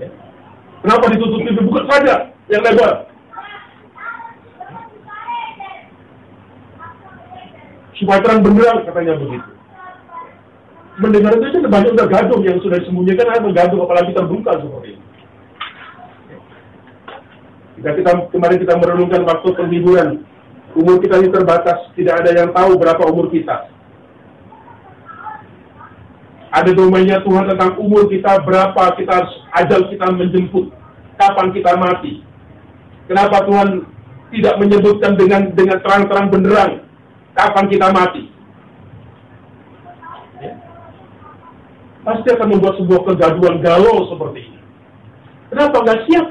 [0.00, 0.08] Ya.
[0.82, 1.54] Kenapa ditutupi?
[1.60, 3.13] Buka saja yang lebar.
[7.98, 9.50] Supaya terang benderang katanya begitu.
[10.94, 15.04] Mendengar itu kan banyak udah gaduh yang sudah disembunyikan ada menggaduh apalagi terbuka seperti ini.
[17.74, 20.22] Jika kita kemarin kita merenungkan waktu penghiburan,
[20.78, 23.66] umur kita ini terbatas, tidak ada yang tahu berapa umur kita.
[26.54, 29.16] Ada domainnya Tuhan tentang umur kita, berapa kita
[29.58, 30.70] ajal kita menjemput,
[31.18, 32.22] kapan kita mati.
[33.10, 33.82] Kenapa Tuhan
[34.30, 36.83] tidak menyebutkan dengan dengan terang-terang benderang
[37.34, 38.30] kapan kita mati.
[40.38, 40.52] Ya.
[42.06, 44.60] Pasti akan membuat sebuah kegaduhan galau seperti ini.
[45.50, 46.26] Kenapa nggak siap?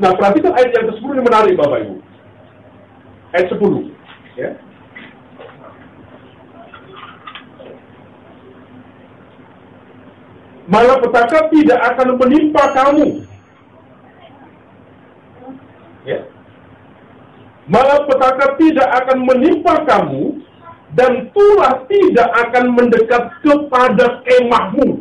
[0.00, 1.94] Nah, perhatikan ayat yang ke-10 ini menarik Bapak Ibu.
[3.36, 3.92] Ayat 10.
[4.40, 4.56] Ya.
[10.70, 13.08] Malapetaka tidak akan menimpa kamu.
[16.06, 16.24] Ya.
[17.66, 20.40] Malapetaka tidak akan menimpa kamu
[20.94, 24.99] dan tulah tidak akan mendekat kepada kemahmu.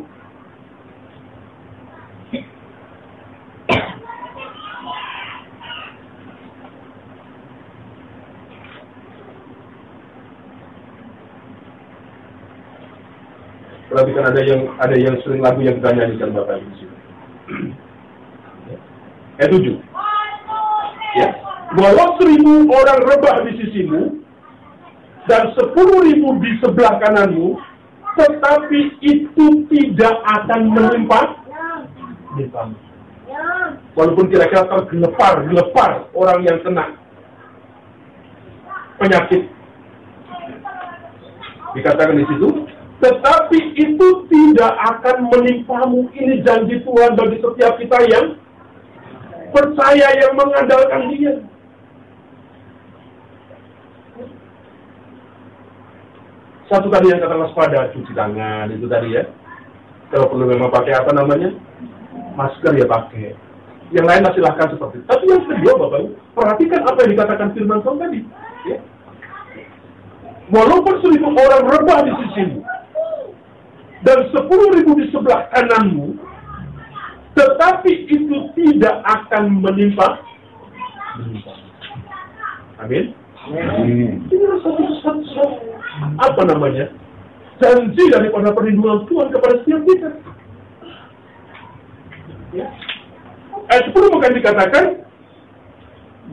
[13.89, 16.95] Perhatikan ada yang ada yang sering lagu yang kita nyanyikan Bapak Ibu sini.
[19.41, 19.75] Ayat tujuh.
[21.17, 21.29] Ya.
[21.73, 24.21] Walau seribu orang rebah di sisimu
[25.25, 27.57] dan sepuluh ribu di sebelah kananmu,
[28.13, 31.21] tetapi itu tidak akan menimpa
[32.33, 32.69] menimpa.
[33.97, 36.93] Walaupun kira-kira tergelepar, gelepar orang yang kena
[39.01, 39.49] penyakit.
[41.73, 42.68] Dikatakan di situ,
[42.99, 46.11] tetapi itu tidak akan menimpamu.
[46.11, 48.35] Ini janji Tuhan bagi setiap kita yang
[49.55, 51.33] percaya yang mengandalkan dia.
[56.69, 59.25] Satu tadi yang kata waspada, cuci tangan, itu tadi ya.
[60.13, 61.49] Kalau perlu memang pakai apa namanya?
[62.37, 63.33] Masker ya pakai.
[63.89, 65.07] Yang lain silahkan seperti itu.
[65.09, 65.99] Tapi yang kedua Bapak
[66.37, 68.19] perhatikan apa yang dikatakan firman Tuhan tadi.
[68.69, 68.77] Ya.
[70.49, 72.61] Walaupun seribu orang rebah di sisimu,
[74.07, 76.15] dan sepuluh ribu di sebelah kananmu,
[77.35, 80.23] tetapi itu tidak akan menimpa.
[82.79, 83.11] Amin.
[83.49, 85.57] Ini satu, satu, satu,
[86.19, 86.87] apa namanya?
[87.59, 90.09] Janji daripada perlindungan Tuhan kepada setiap kita.
[92.55, 92.67] Ya.
[93.67, 94.85] Ayat 10 bukan dikatakan,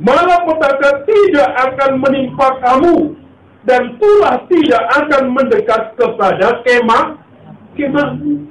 [0.00, 3.18] malah petaka tidak akan menimpa kamu,
[3.66, 7.25] dan tulah tidak akan mendekat kepada kemah
[7.76, 8.48] kemahmu.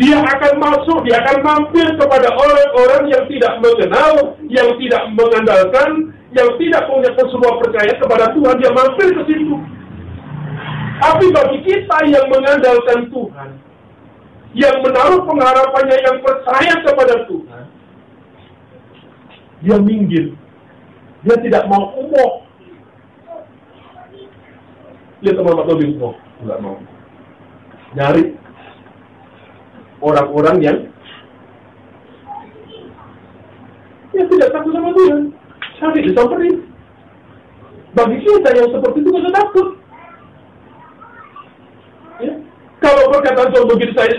[0.00, 6.48] Dia akan masuk, dia akan mampir kepada orang-orang yang tidak mengenal, yang tidak mengandalkan, yang
[6.56, 9.56] tidak punya sebuah percaya kepada Tuhan, dia mampir ke situ.
[10.96, 13.50] Tapi bagi kita yang mengandalkan Tuhan,
[14.56, 17.64] yang menaruh pengharapannya, yang percaya kepada Tuhan,
[19.60, 20.32] dia minggir.
[21.22, 22.32] Dia tidak mau umum.
[25.22, 26.14] Lihat teman-teman lebih umum.
[26.42, 26.74] Tidak mau.
[27.92, 28.24] Nyari
[30.00, 30.78] orang-orang yang
[34.12, 35.20] yang tidak takut sama Tuhan.
[35.80, 36.56] Cari disamperin.
[37.92, 39.68] Bagi kita yang seperti itu kita takut.
[42.22, 42.34] Ya.
[42.80, 44.14] Kalau perkataan Tuhan begitu saya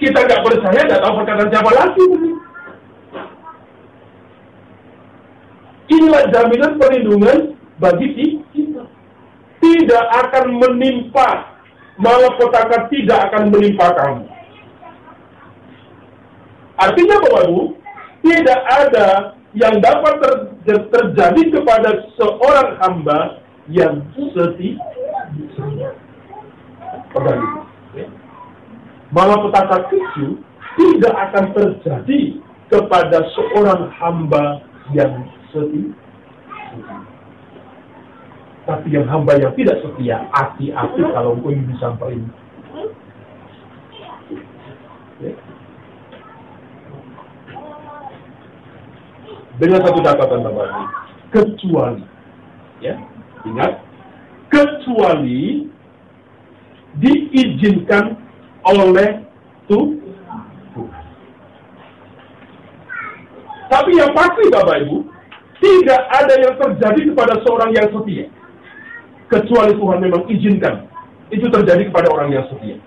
[0.00, 2.06] kita nggak percaya, nggak tahu perkataan siapa lagi.
[5.90, 7.38] Inilah jaminan perlindungan
[7.76, 8.82] bagi kita.
[9.60, 11.49] Tidak akan menimpa,
[12.00, 14.24] malapetaka tidak akan menimpa kamu.
[16.80, 17.62] Artinya Bapak Ibu,
[18.24, 19.08] tidak ada
[19.52, 20.32] yang dapat ter,
[20.64, 24.80] ter, terjadi kepada seorang hamba yang setia.
[27.12, 27.48] Kembali.
[27.94, 28.06] Ya.
[29.12, 30.40] Malapetaka itu
[30.78, 32.20] tidak akan terjadi
[32.72, 34.64] kepada seorang hamba
[34.96, 35.92] yang setia.
[38.68, 42.24] Tapi yang hamba yang tidak setia, hati-hati kalau ingin disamperin.
[45.20, 45.32] Ya.
[49.60, 50.68] Dengan satu catatan Bapak
[51.30, 52.04] kecuali,
[52.80, 52.96] ya,
[53.44, 53.84] ingat,
[54.48, 55.68] kecuali
[56.96, 58.16] diizinkan
[58.64, 59.24] oleh
[59.68, 60.00] Tuhan.
[63.70, 64.96] Tapi yang pasti Bapak Ibu,
[65.62, 68.26] tidak ada yang terjadi kepada seorang yang setia.
[69.30, 70.90] Kecuali Tuhan memang izinkan.
[71.30, 72.82] Itu terjadi kepada orang yang setia.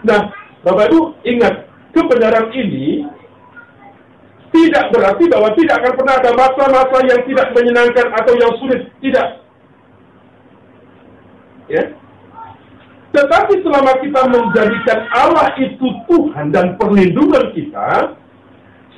[0.00, 0.32] Nah,
[0.64, 3.04] Bapak Ibu ingat, kebenaran ini
[4.50, 8.80] tidak berarti bahwa tidak akan pernah ada masa-masa yang tidak menyenangkan atau yang sulit.
[8.98, 9.28] Tidak.
[11.70, 11.84] Ya.
[13.10, 18.14] Tetapi selama kita menjadikan Allah itu Tuhan dan perlindungan kita,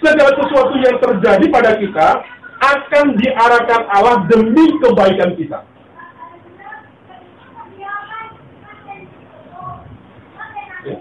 [0.05, 2.09] segala sesuatu yang terjadi pada kita
[2.61, 5.59] akan diarahkan Allah demi kebaikan kita.
[10.85, 10.97] Ya.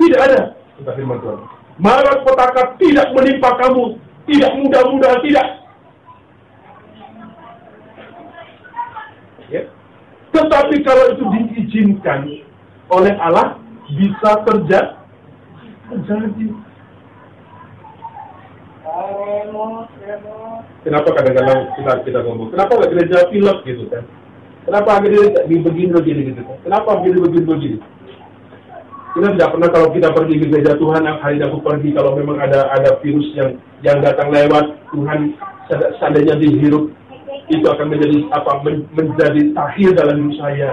[0.00, 0.40] Tidak ada,
[0.80, 1.38] kita firman Tuhan.
[1.76, 3.98] Malapetaka tidak menimpa kamu,
[4.30, 5.46] tidak mudah-mudahan tidak.
[9.52, 9.62] Ya.
[10.34, 12.26] Tetapi kalau itu diizinkan
[12.90, 14.98] oleh Allah, bisa terjadi.
[15.86, 16.46] terjadi.
[20.82, 24.04] Kenapa kadang-kadang kita kita ngomong, kenapa nggak gereja pilot gitu kan?
[24.64, 26.56] Kenapa gereja begini begini gitu kan?
[26.66, 27.78] Kenapa begini begini begini?
[29.14, 32.66] Kita tidak pernah kalau kita pergi ke gereja Tuhan hari aku pergi kalau memang ada
[32.74, 35.38] ada virus yang yang datang lewat Tuhan
[36.02, 36.90] seandainya dihirup
[37.52, 40.70] itu akan menjadi apa men, menjadi takhir dalam hidup saya.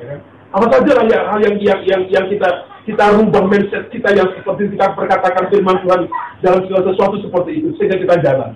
[0.00, 0.20] Ya kan?
[0.56, 2.48] Apa saja lah yang, hal yang, yang yang yang kita
[2.88, 6.00] kita rubah mindset kita yang seperti kita perkatakan firman Tuhan
[6.40, 8.50] dalam segala sesuatu seperti itu sehingga kita jalan.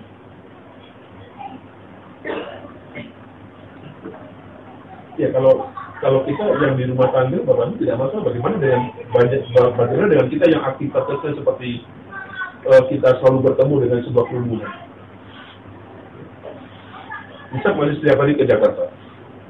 [5.19, 5.69] Ya kalau
[6.01, 8.81] kalau kita yang di rumah tangga bapak tidak masalah bagaimana dengan
[9.13, 11.85] banyak bagaimana dengan kita yang aktivitasnya seperti
[12.65, 14.73] uh, kita selalu bertemu dengan sebuah kerumunan
[17.51, 18.87] bisa masih setiap hari ke Jakarta?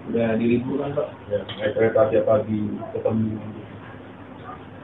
[0.09, 1.07] Udah diliburkan Pak.
[1.29, 2.59] ya naik kereta tiap pagi
[2.97, 3.37] ketemu.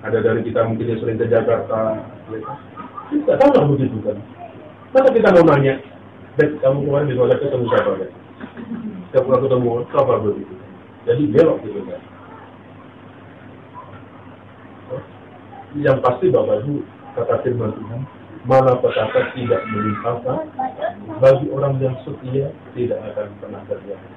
[0.06, 2.06] Ada dari kita mungkin yang sering ke Jakarta.
[3.10, 4.18] Kita tahu nggak begitu kan
[4.88, 5.78] masa kita mau nanya
[6.38, 7.34] Bek, kamu kemarin di mana?
[7.38, 8.12] Ketemu siapa Bek?
[9.10, 10.54] Kita pernah ketemu siapa begitu.
[11.08, 12.02] Jadi belok gitu kan
[15.78, 16.76] yang pasti Bapak Ibu
[17.14, 18.02] kata firman Tuhan
[18.48, 20.48] mana petaka tidak melimpahkan
[21.20, 24.08] bagi orang yang setia tidak akan pernah terjadi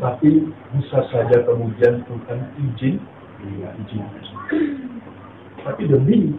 [0.00, 2.96] tapi bisa saja kemudian Tuhan izin
[3.60, 4.02] ya, izin.
[5.62, 6.32] Tapi demi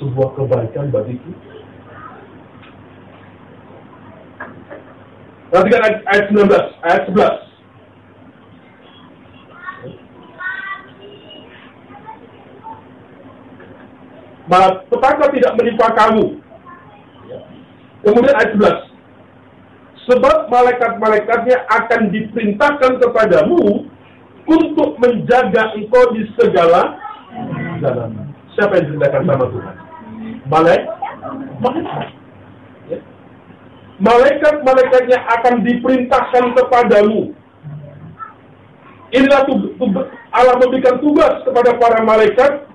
[0.00, 1.50] sebuah kebaikan bagi kita.
[5.52, 6.48] Perhatikan ayat 19,
[6.80, 7.51] ayat 11.
[14.90, 16.36] Petaka tidak menimpa kamu.
[18.02, 18.92] Kemudian ayat 11.
[20.10, 23.86] Sebab malaikat-malaikatnya akan diperintahkan kepadamu
[24.50, 26.98] untuk menjaga engkau di segala
[27.78, 28.10] jalan.
[28.58, 29.74] Siapa yang diperintahkan sama Tuhan?
[30.50, 30.96] Malaikat.
[31.62, 32.10] Malaikat.
[34.02, 37.30] malaikat-malaikatnya akan diperintahkan kepadamu.
[39.14, 42.66] Inilah tug- tug- Allah memberikan tugas kepada para malaikat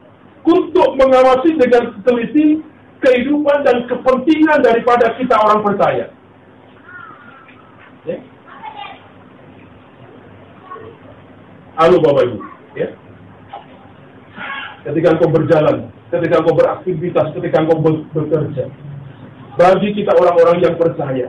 [0.47, 2.63] untuk mengawasi dengan teliti
[3.03, 6.05] kehidupan dan kepentingan daripada kita orang percaya.
[8.07, 8.17] Ya.
[11.77, 12.39] Halo Bapak Ibu,
[12.79, 12.89] ya.
[14.87, 17.77] Ketika engkau berjalan, ketika engkau beraktivitas, ketika engkau
[18.15, 18.65] bekerja,
[19.59, 21.27] bagi kita orang-orang yang percaya,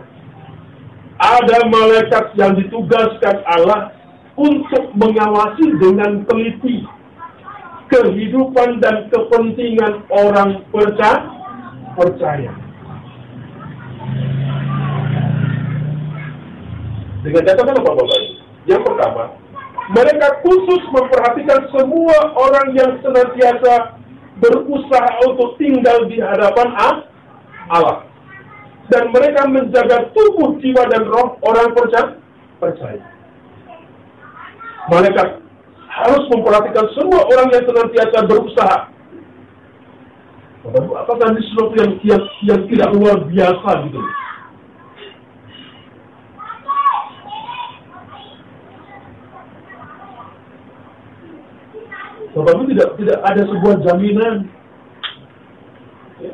[1.18, 3.92] ada malaikat yang ditugaskan Allah
[4.38, 6.86] untuk mengawasi dengan teliti
[7.88, 11.24] kehidupan dan kepentingan orang perca-
[11.96, 12.52] percaya.
[17.24, 18.20] Dengan catatan apa Bapak?
[18.68, 19.24] Yang pertama,
[19.90, 23.96] mereka khusus memperhatikan semua orang yang senantiasa
[24.38, 26.68] berusaha untuk tinggal di hadapan
[27.72, 28.04] Allah.
[28.88, 32.16] Dan mereka menjaga tubuh, jiwa, dan roh orang percaya.
[32.56, 33.04] percaya.
[35.98, 38.78] Harus memperhatikan semua orang yang senantiasa berusaha.
[40.68, 44.00] Bapak apakah ini sesuatu yang, yang, yang tidak luar biasa gitu?
[52.36, 54.34] Bapak tidak tidak ada sebuah jaminan.
[56.20, 56.32] Ya.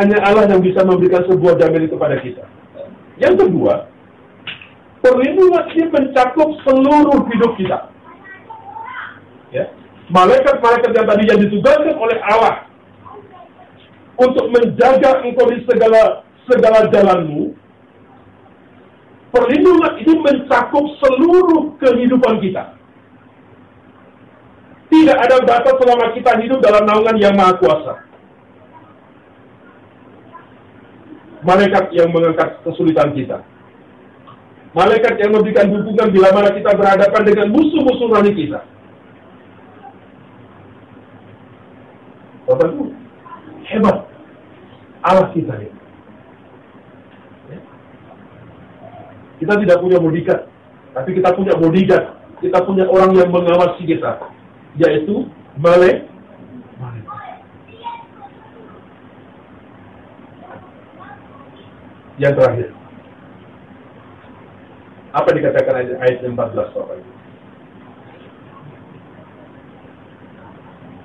[0.00, 2.46] Hanya Allah yang bisa memberikan sebuah jaminan kepada kita.
[3.20, 3.89] Yang kedua,
[5.00, 7.78] perlindungan ini mencakup seluruh hidup kita.
[9.50, 9.66] Ya.
[10.12, 12.66] Malaikat-malaikat yang tadi yang ditugaskan oleh Allah
[14.20, 17.54] untuk menjaga engkau di segala segala jalanmu,
[19.32, 22.76] perlindungan ini mencakup seluruh kehidupan kita.
[24.90, 27.94] Tidak ada batas selama kita hidup dalam naungan yang maha kuasa.
[31.46, 33.38] Malaikat yang mengangkat kesulitan kita.
[34.70, 38.62] Malaikat yang memberikan dukungan bila mana kita berhadapan dengan musuh-musuh rohani kita.
[42.46, 42.84] Bapak Ibu,
[43.66, 43.96] hebat
[45.02, 45.78] Allah kita ini.
[47.50, 47.58] Ya.
[49.42, 50.42] Kita tidak punya bodyguard,
[50.94, 52.06] tapi kita punya bodyguard.
[52.40, 54.22] Kita punya orang yang mengawasi kita,
[54.78, 55.26] yaitu
[55.58, 56.06] malaikat.
[62.20, 62.68] Yang terakhir,
[65.10, 66.34] apa dikatakan ayat, ayat 14
[66.74, 67.12] Bapak Ibu?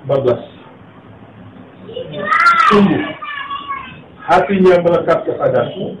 [0.06, 0.38] 14.
[2.70, 3.02] Sungguh,
[4.22, 5.98] hatinya melekat kepadaku,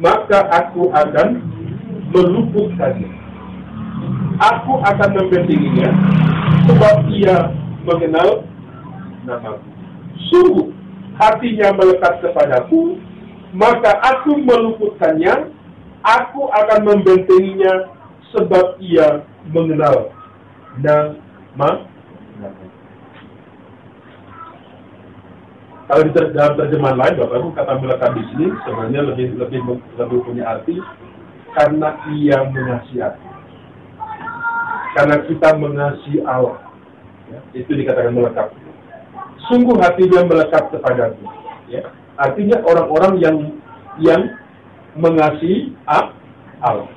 [0.00, 1.28] maka aku akan
[2.16, 3.10] meluputkannya.
[4.38, 5.90] Aku akan membentenginya,
[6.70, 7.52] sebab ia
[7.84, 8.46] mengenal
[9.28, 9.68] namaku.
[10.32, 10.72] Sungguh,
[11.20, 12.96] hatinya melekat kepadaku,
[13.52, 15.52] maka aku meluputkannya,
[16.08, 17.92] aku akan membentenginya,
[18.32, 20.12] sebab ia mengenal
[20.80, 21.88] nama.
[25.88, 29.60] Kalau di dalam terjemahan lain, Bapak Ibu kata melekat di sini sebenarnya lebih lebih
[29.96, 30.76] lebih punya arti
[31.56, 33.08] karena ia mengasihi.
[34.92, 36.60] Karena kita mengasihi Allah,
[37.32, 38.52] ya, itu dikatakan melekat.
[39.48, 41.24] Sungguh hatinya melekat kepadaku.
[41.72, 41.88] Ya.
[42.20, 43.36] Artinya orang-orang yang
[43.96, 44.22] yang
[44.98, 46.90] mengasihi Allah.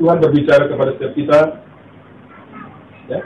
[0.00, 1.40] Tuhan berbicara kepada setiap kita,
[3.12, 3.20] ya,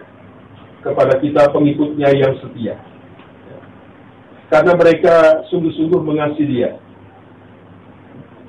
[0.83, 2.75] kepada kita pengikutnya yang setia.
[4.51, 6.71] Karena mereka sungguh-sungguh mengasihi dia.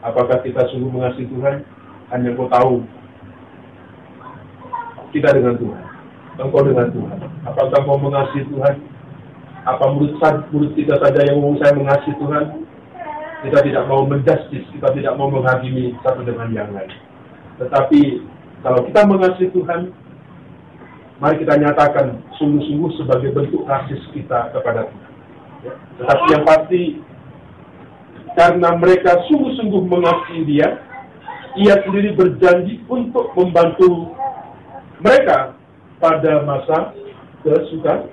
[0.01, 1.61] Apakah kita sungguh mengasihi Tuhan?
[2.13, 2.81] Hanya engkau tahu.
[5.13, 5.83] Kita dengan Tuhan.
[6.41, 7.17] Engkau dengan Tuhan.
[7.45, 8.75] Apakah engkau mengasihi Tuhan?
[9.65, 10.17] Apa menurut,
[10.49, 12.64] menurut kita saja yang saya mengasihi Tuhan?
[13.45, 16.89] Kita tidak mau menjustis, kita tidak mau menghakimi satu dengan yang lain.
[17.61, 18.01] Tetapi
[18.65, 19.93] kalau kita mengasihi Tuhan,
[21.21, 25.11] mari kita nyatakan sungguh-sungguh sebagai bentuk kasih kita kepada Tuhan.
[25.61, 25.73] Ya.
[26.01, 26.81] Tetapi yang pasti,
[28.33, 30.81] karena mereka sungguh-sungguh mengasihi dia,
[31.53, 34.09] ia sendiri berjanji untuk membantu
[35.05, 35.53] mereka
[36.01, 36.97] pada masa
[37.45, 38.09] kesukaan.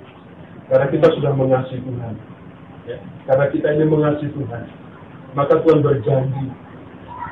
[0.69, 2.15] Karena kita sudah mengasihi Tuhan.
[2.85, 3.01] Ya.
[3.25, 4.82] Karena kita ini mengasihi Tuhan.
[5.33, 6.47] Maka Tuhan berjanji.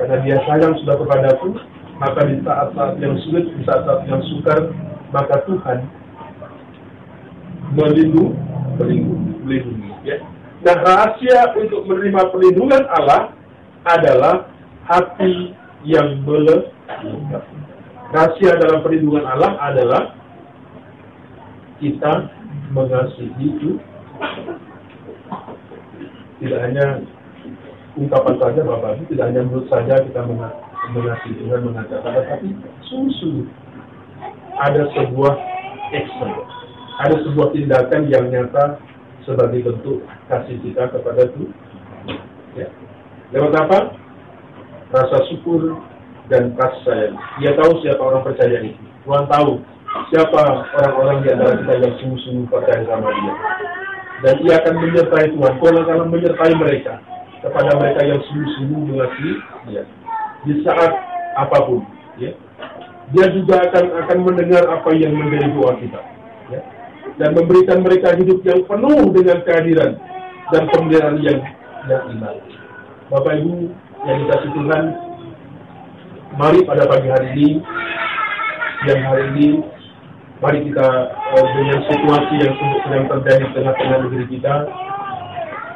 [0.01, 1.61] Karena dia sayang sudah kepadaku,
[2.01, 4.72] maka di saat-saat yang sulit, di saat-saat yang sukar,
[5.12, 5.84] maka Tuhan
[7.76, 8.32] melindungi,
[8.80, 9.90] melindungi, melindungi.
[10.09, 10.16] Ya.
[10.64, 13.36] Nah, rahasia untuk menerima perlindungan Allah
[13.84, 14.48] adalah
[14.88, 15.53] hati
[15.84, 17.44] yang melekat.
[18.11, 20.03] Rahasia dalam perlindungan Allah adalah
[21.80, 22.32] kita
[22.72, 23.70] mengasihi itu.
[26.40, 27.05] tidak hanya
[28.01, 30.57] ungkapan saja Bapak Ibu, tidak hanya menurut saja kita menga-
[30.96, 32.48] mengasihi Tuhan mengatakan, tapi
[32.88, 33.44] sungguh
[34.57, 35.34] ada sebuah
[35.92, 36.30] action,
[37.05, 38.80] ada sebuah tindakan yang nyata
[39.28, 40.01] sebagai bentuk
[40.32, 41.53] kasih kita kepada Tuhan.
[42.57, 42.66] Ya.
[43.36, 43.78] Lewat apa?
[44.90, 45.78] Rasa syukur
[46.32, 47.16] dan kasih sayang.
[47.38, 48.82] Dia tahu siapa orang percaya itu.
[49.07, 49.62] Tuhan tahu
[50.11, 53.34] siapa orang-orang di antara kita yang sungguh-sungguh percaya sama dia.
[54.20, 55.53] Dan ia akan menyertai Tuhan.
[55.62, 56.94] Tuhan akan menyertai mereka.
[57.41, 59.34] Kepada mereka yang sungguh-sungguh mengasihi
[59.68, 59.84] dia.
[60.45, 60.93] Di saat
[61.36, 61.80] apa pun.
[62.20, 62.36] Ya.
[63.11, 66.01] Dia juga akan akan mendengar apa yang menjadi doa kita.
[66.53, 66.61] Ya.
[67.16, 69.97] Dan memberikan mereka hidup yang penuh dengan kehadiran
[70.53, 71.38] dan pemeliharaan yang
[71.88, 72.36] yang indah.
[73.11, 73.55] Bapak Ibu
[74.07, 74.84] yang dikasih Tuhan,
[76.38, 77.49] mari pada pagi hari ini,
[78.88, 79.47] yang hari ini,
[80.41, 82.55] mari kita eh, dengan situasi yang
[82.86, 84.55] sedang terjadi di tengah-tengah negeri kita,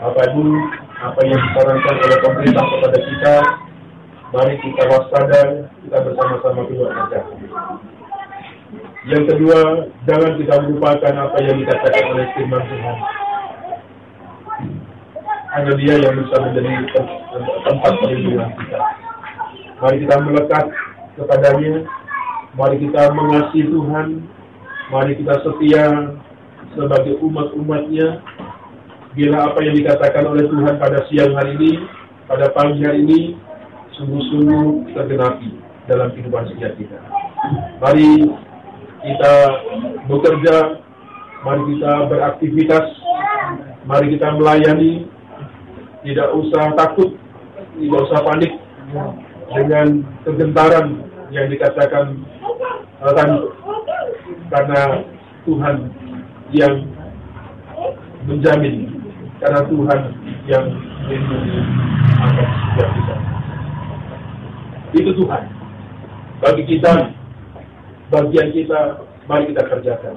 [0.05, 0.45] Bapak Ibu,
[1.05, 3.35] apa yang disarankan oleh pemerintah kepada kita,
[4.33, 5.43] mari kita waspada,
[5.85, 7.21] kita bersama-sama keluar saja.
[9.05, 9.59] Yang kedua,
[10.09, 12.97] jangan kita melupakan apa yang dikatakan oleh firman Tuhan.
[15.55, 17.13] Hanya dia yang bisa menjadi tem-
[17.69, 18.81] tempat perlindungan kita.
[19.85, 20.67] Mari kita melekat
[21.21, 21.75] kepadanya.
[22.57, 24.07] Mari kita mengasihi Tuhan.
[24.89, 25.85] Mari kita setia
[26.73, 28.25] sebagai umat-umatnya.
[29.15, 31.73] Bila apa yang dikatakan oleh Tuhan pada siang hari ini,
[32.27, 33.39] pada pagi hari ini,
[33.95, 35.55] sungguh-sungguh tergenapi
[35.87, 36.99] dalam kehidupan setiap kita.
[37.79, 38.27] Mari
[39.07, 39.35] kita
[40.11, 40.57] bekerja,
[41.47, 42.87] mari kita beraktivitas,
[43.87, 45.07] mari kita melayani,
[46.03, 47.15] tidak usah takut,
[47.79, 48.53] tidak usah panik
[49.55, 52.19] dengan kegentaran yang dikatakan
[52.99, 53.39] tadi,
[54.51, 54.83] karena
[55.47, 55.77] Tuhan
[56.51, 56.75] yang
[58.25, 58.94] menjamin,
[59.45, 60.01] karena Tuhan
[60.49, 60.65] yang
[61.05, 61.61] melindungi
[62.17, 63.17] akan setiap kita.
[64.97, 65.45] Itu Tuhan.
[66.41, 67.13] Bagi kita,
[68.09, 70.17] bagian kita, mari kita kerjakan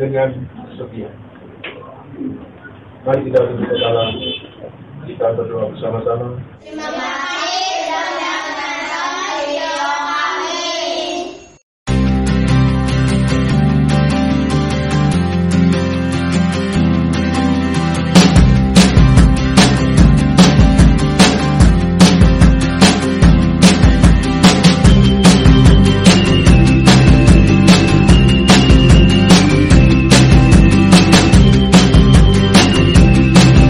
[0.00, 0.40] dengan
[0.80, 1.12] setia.
[3.04, 6.40] Mari kita berdoa bersama-sama.
[6.64, 7.39] Terima kasih.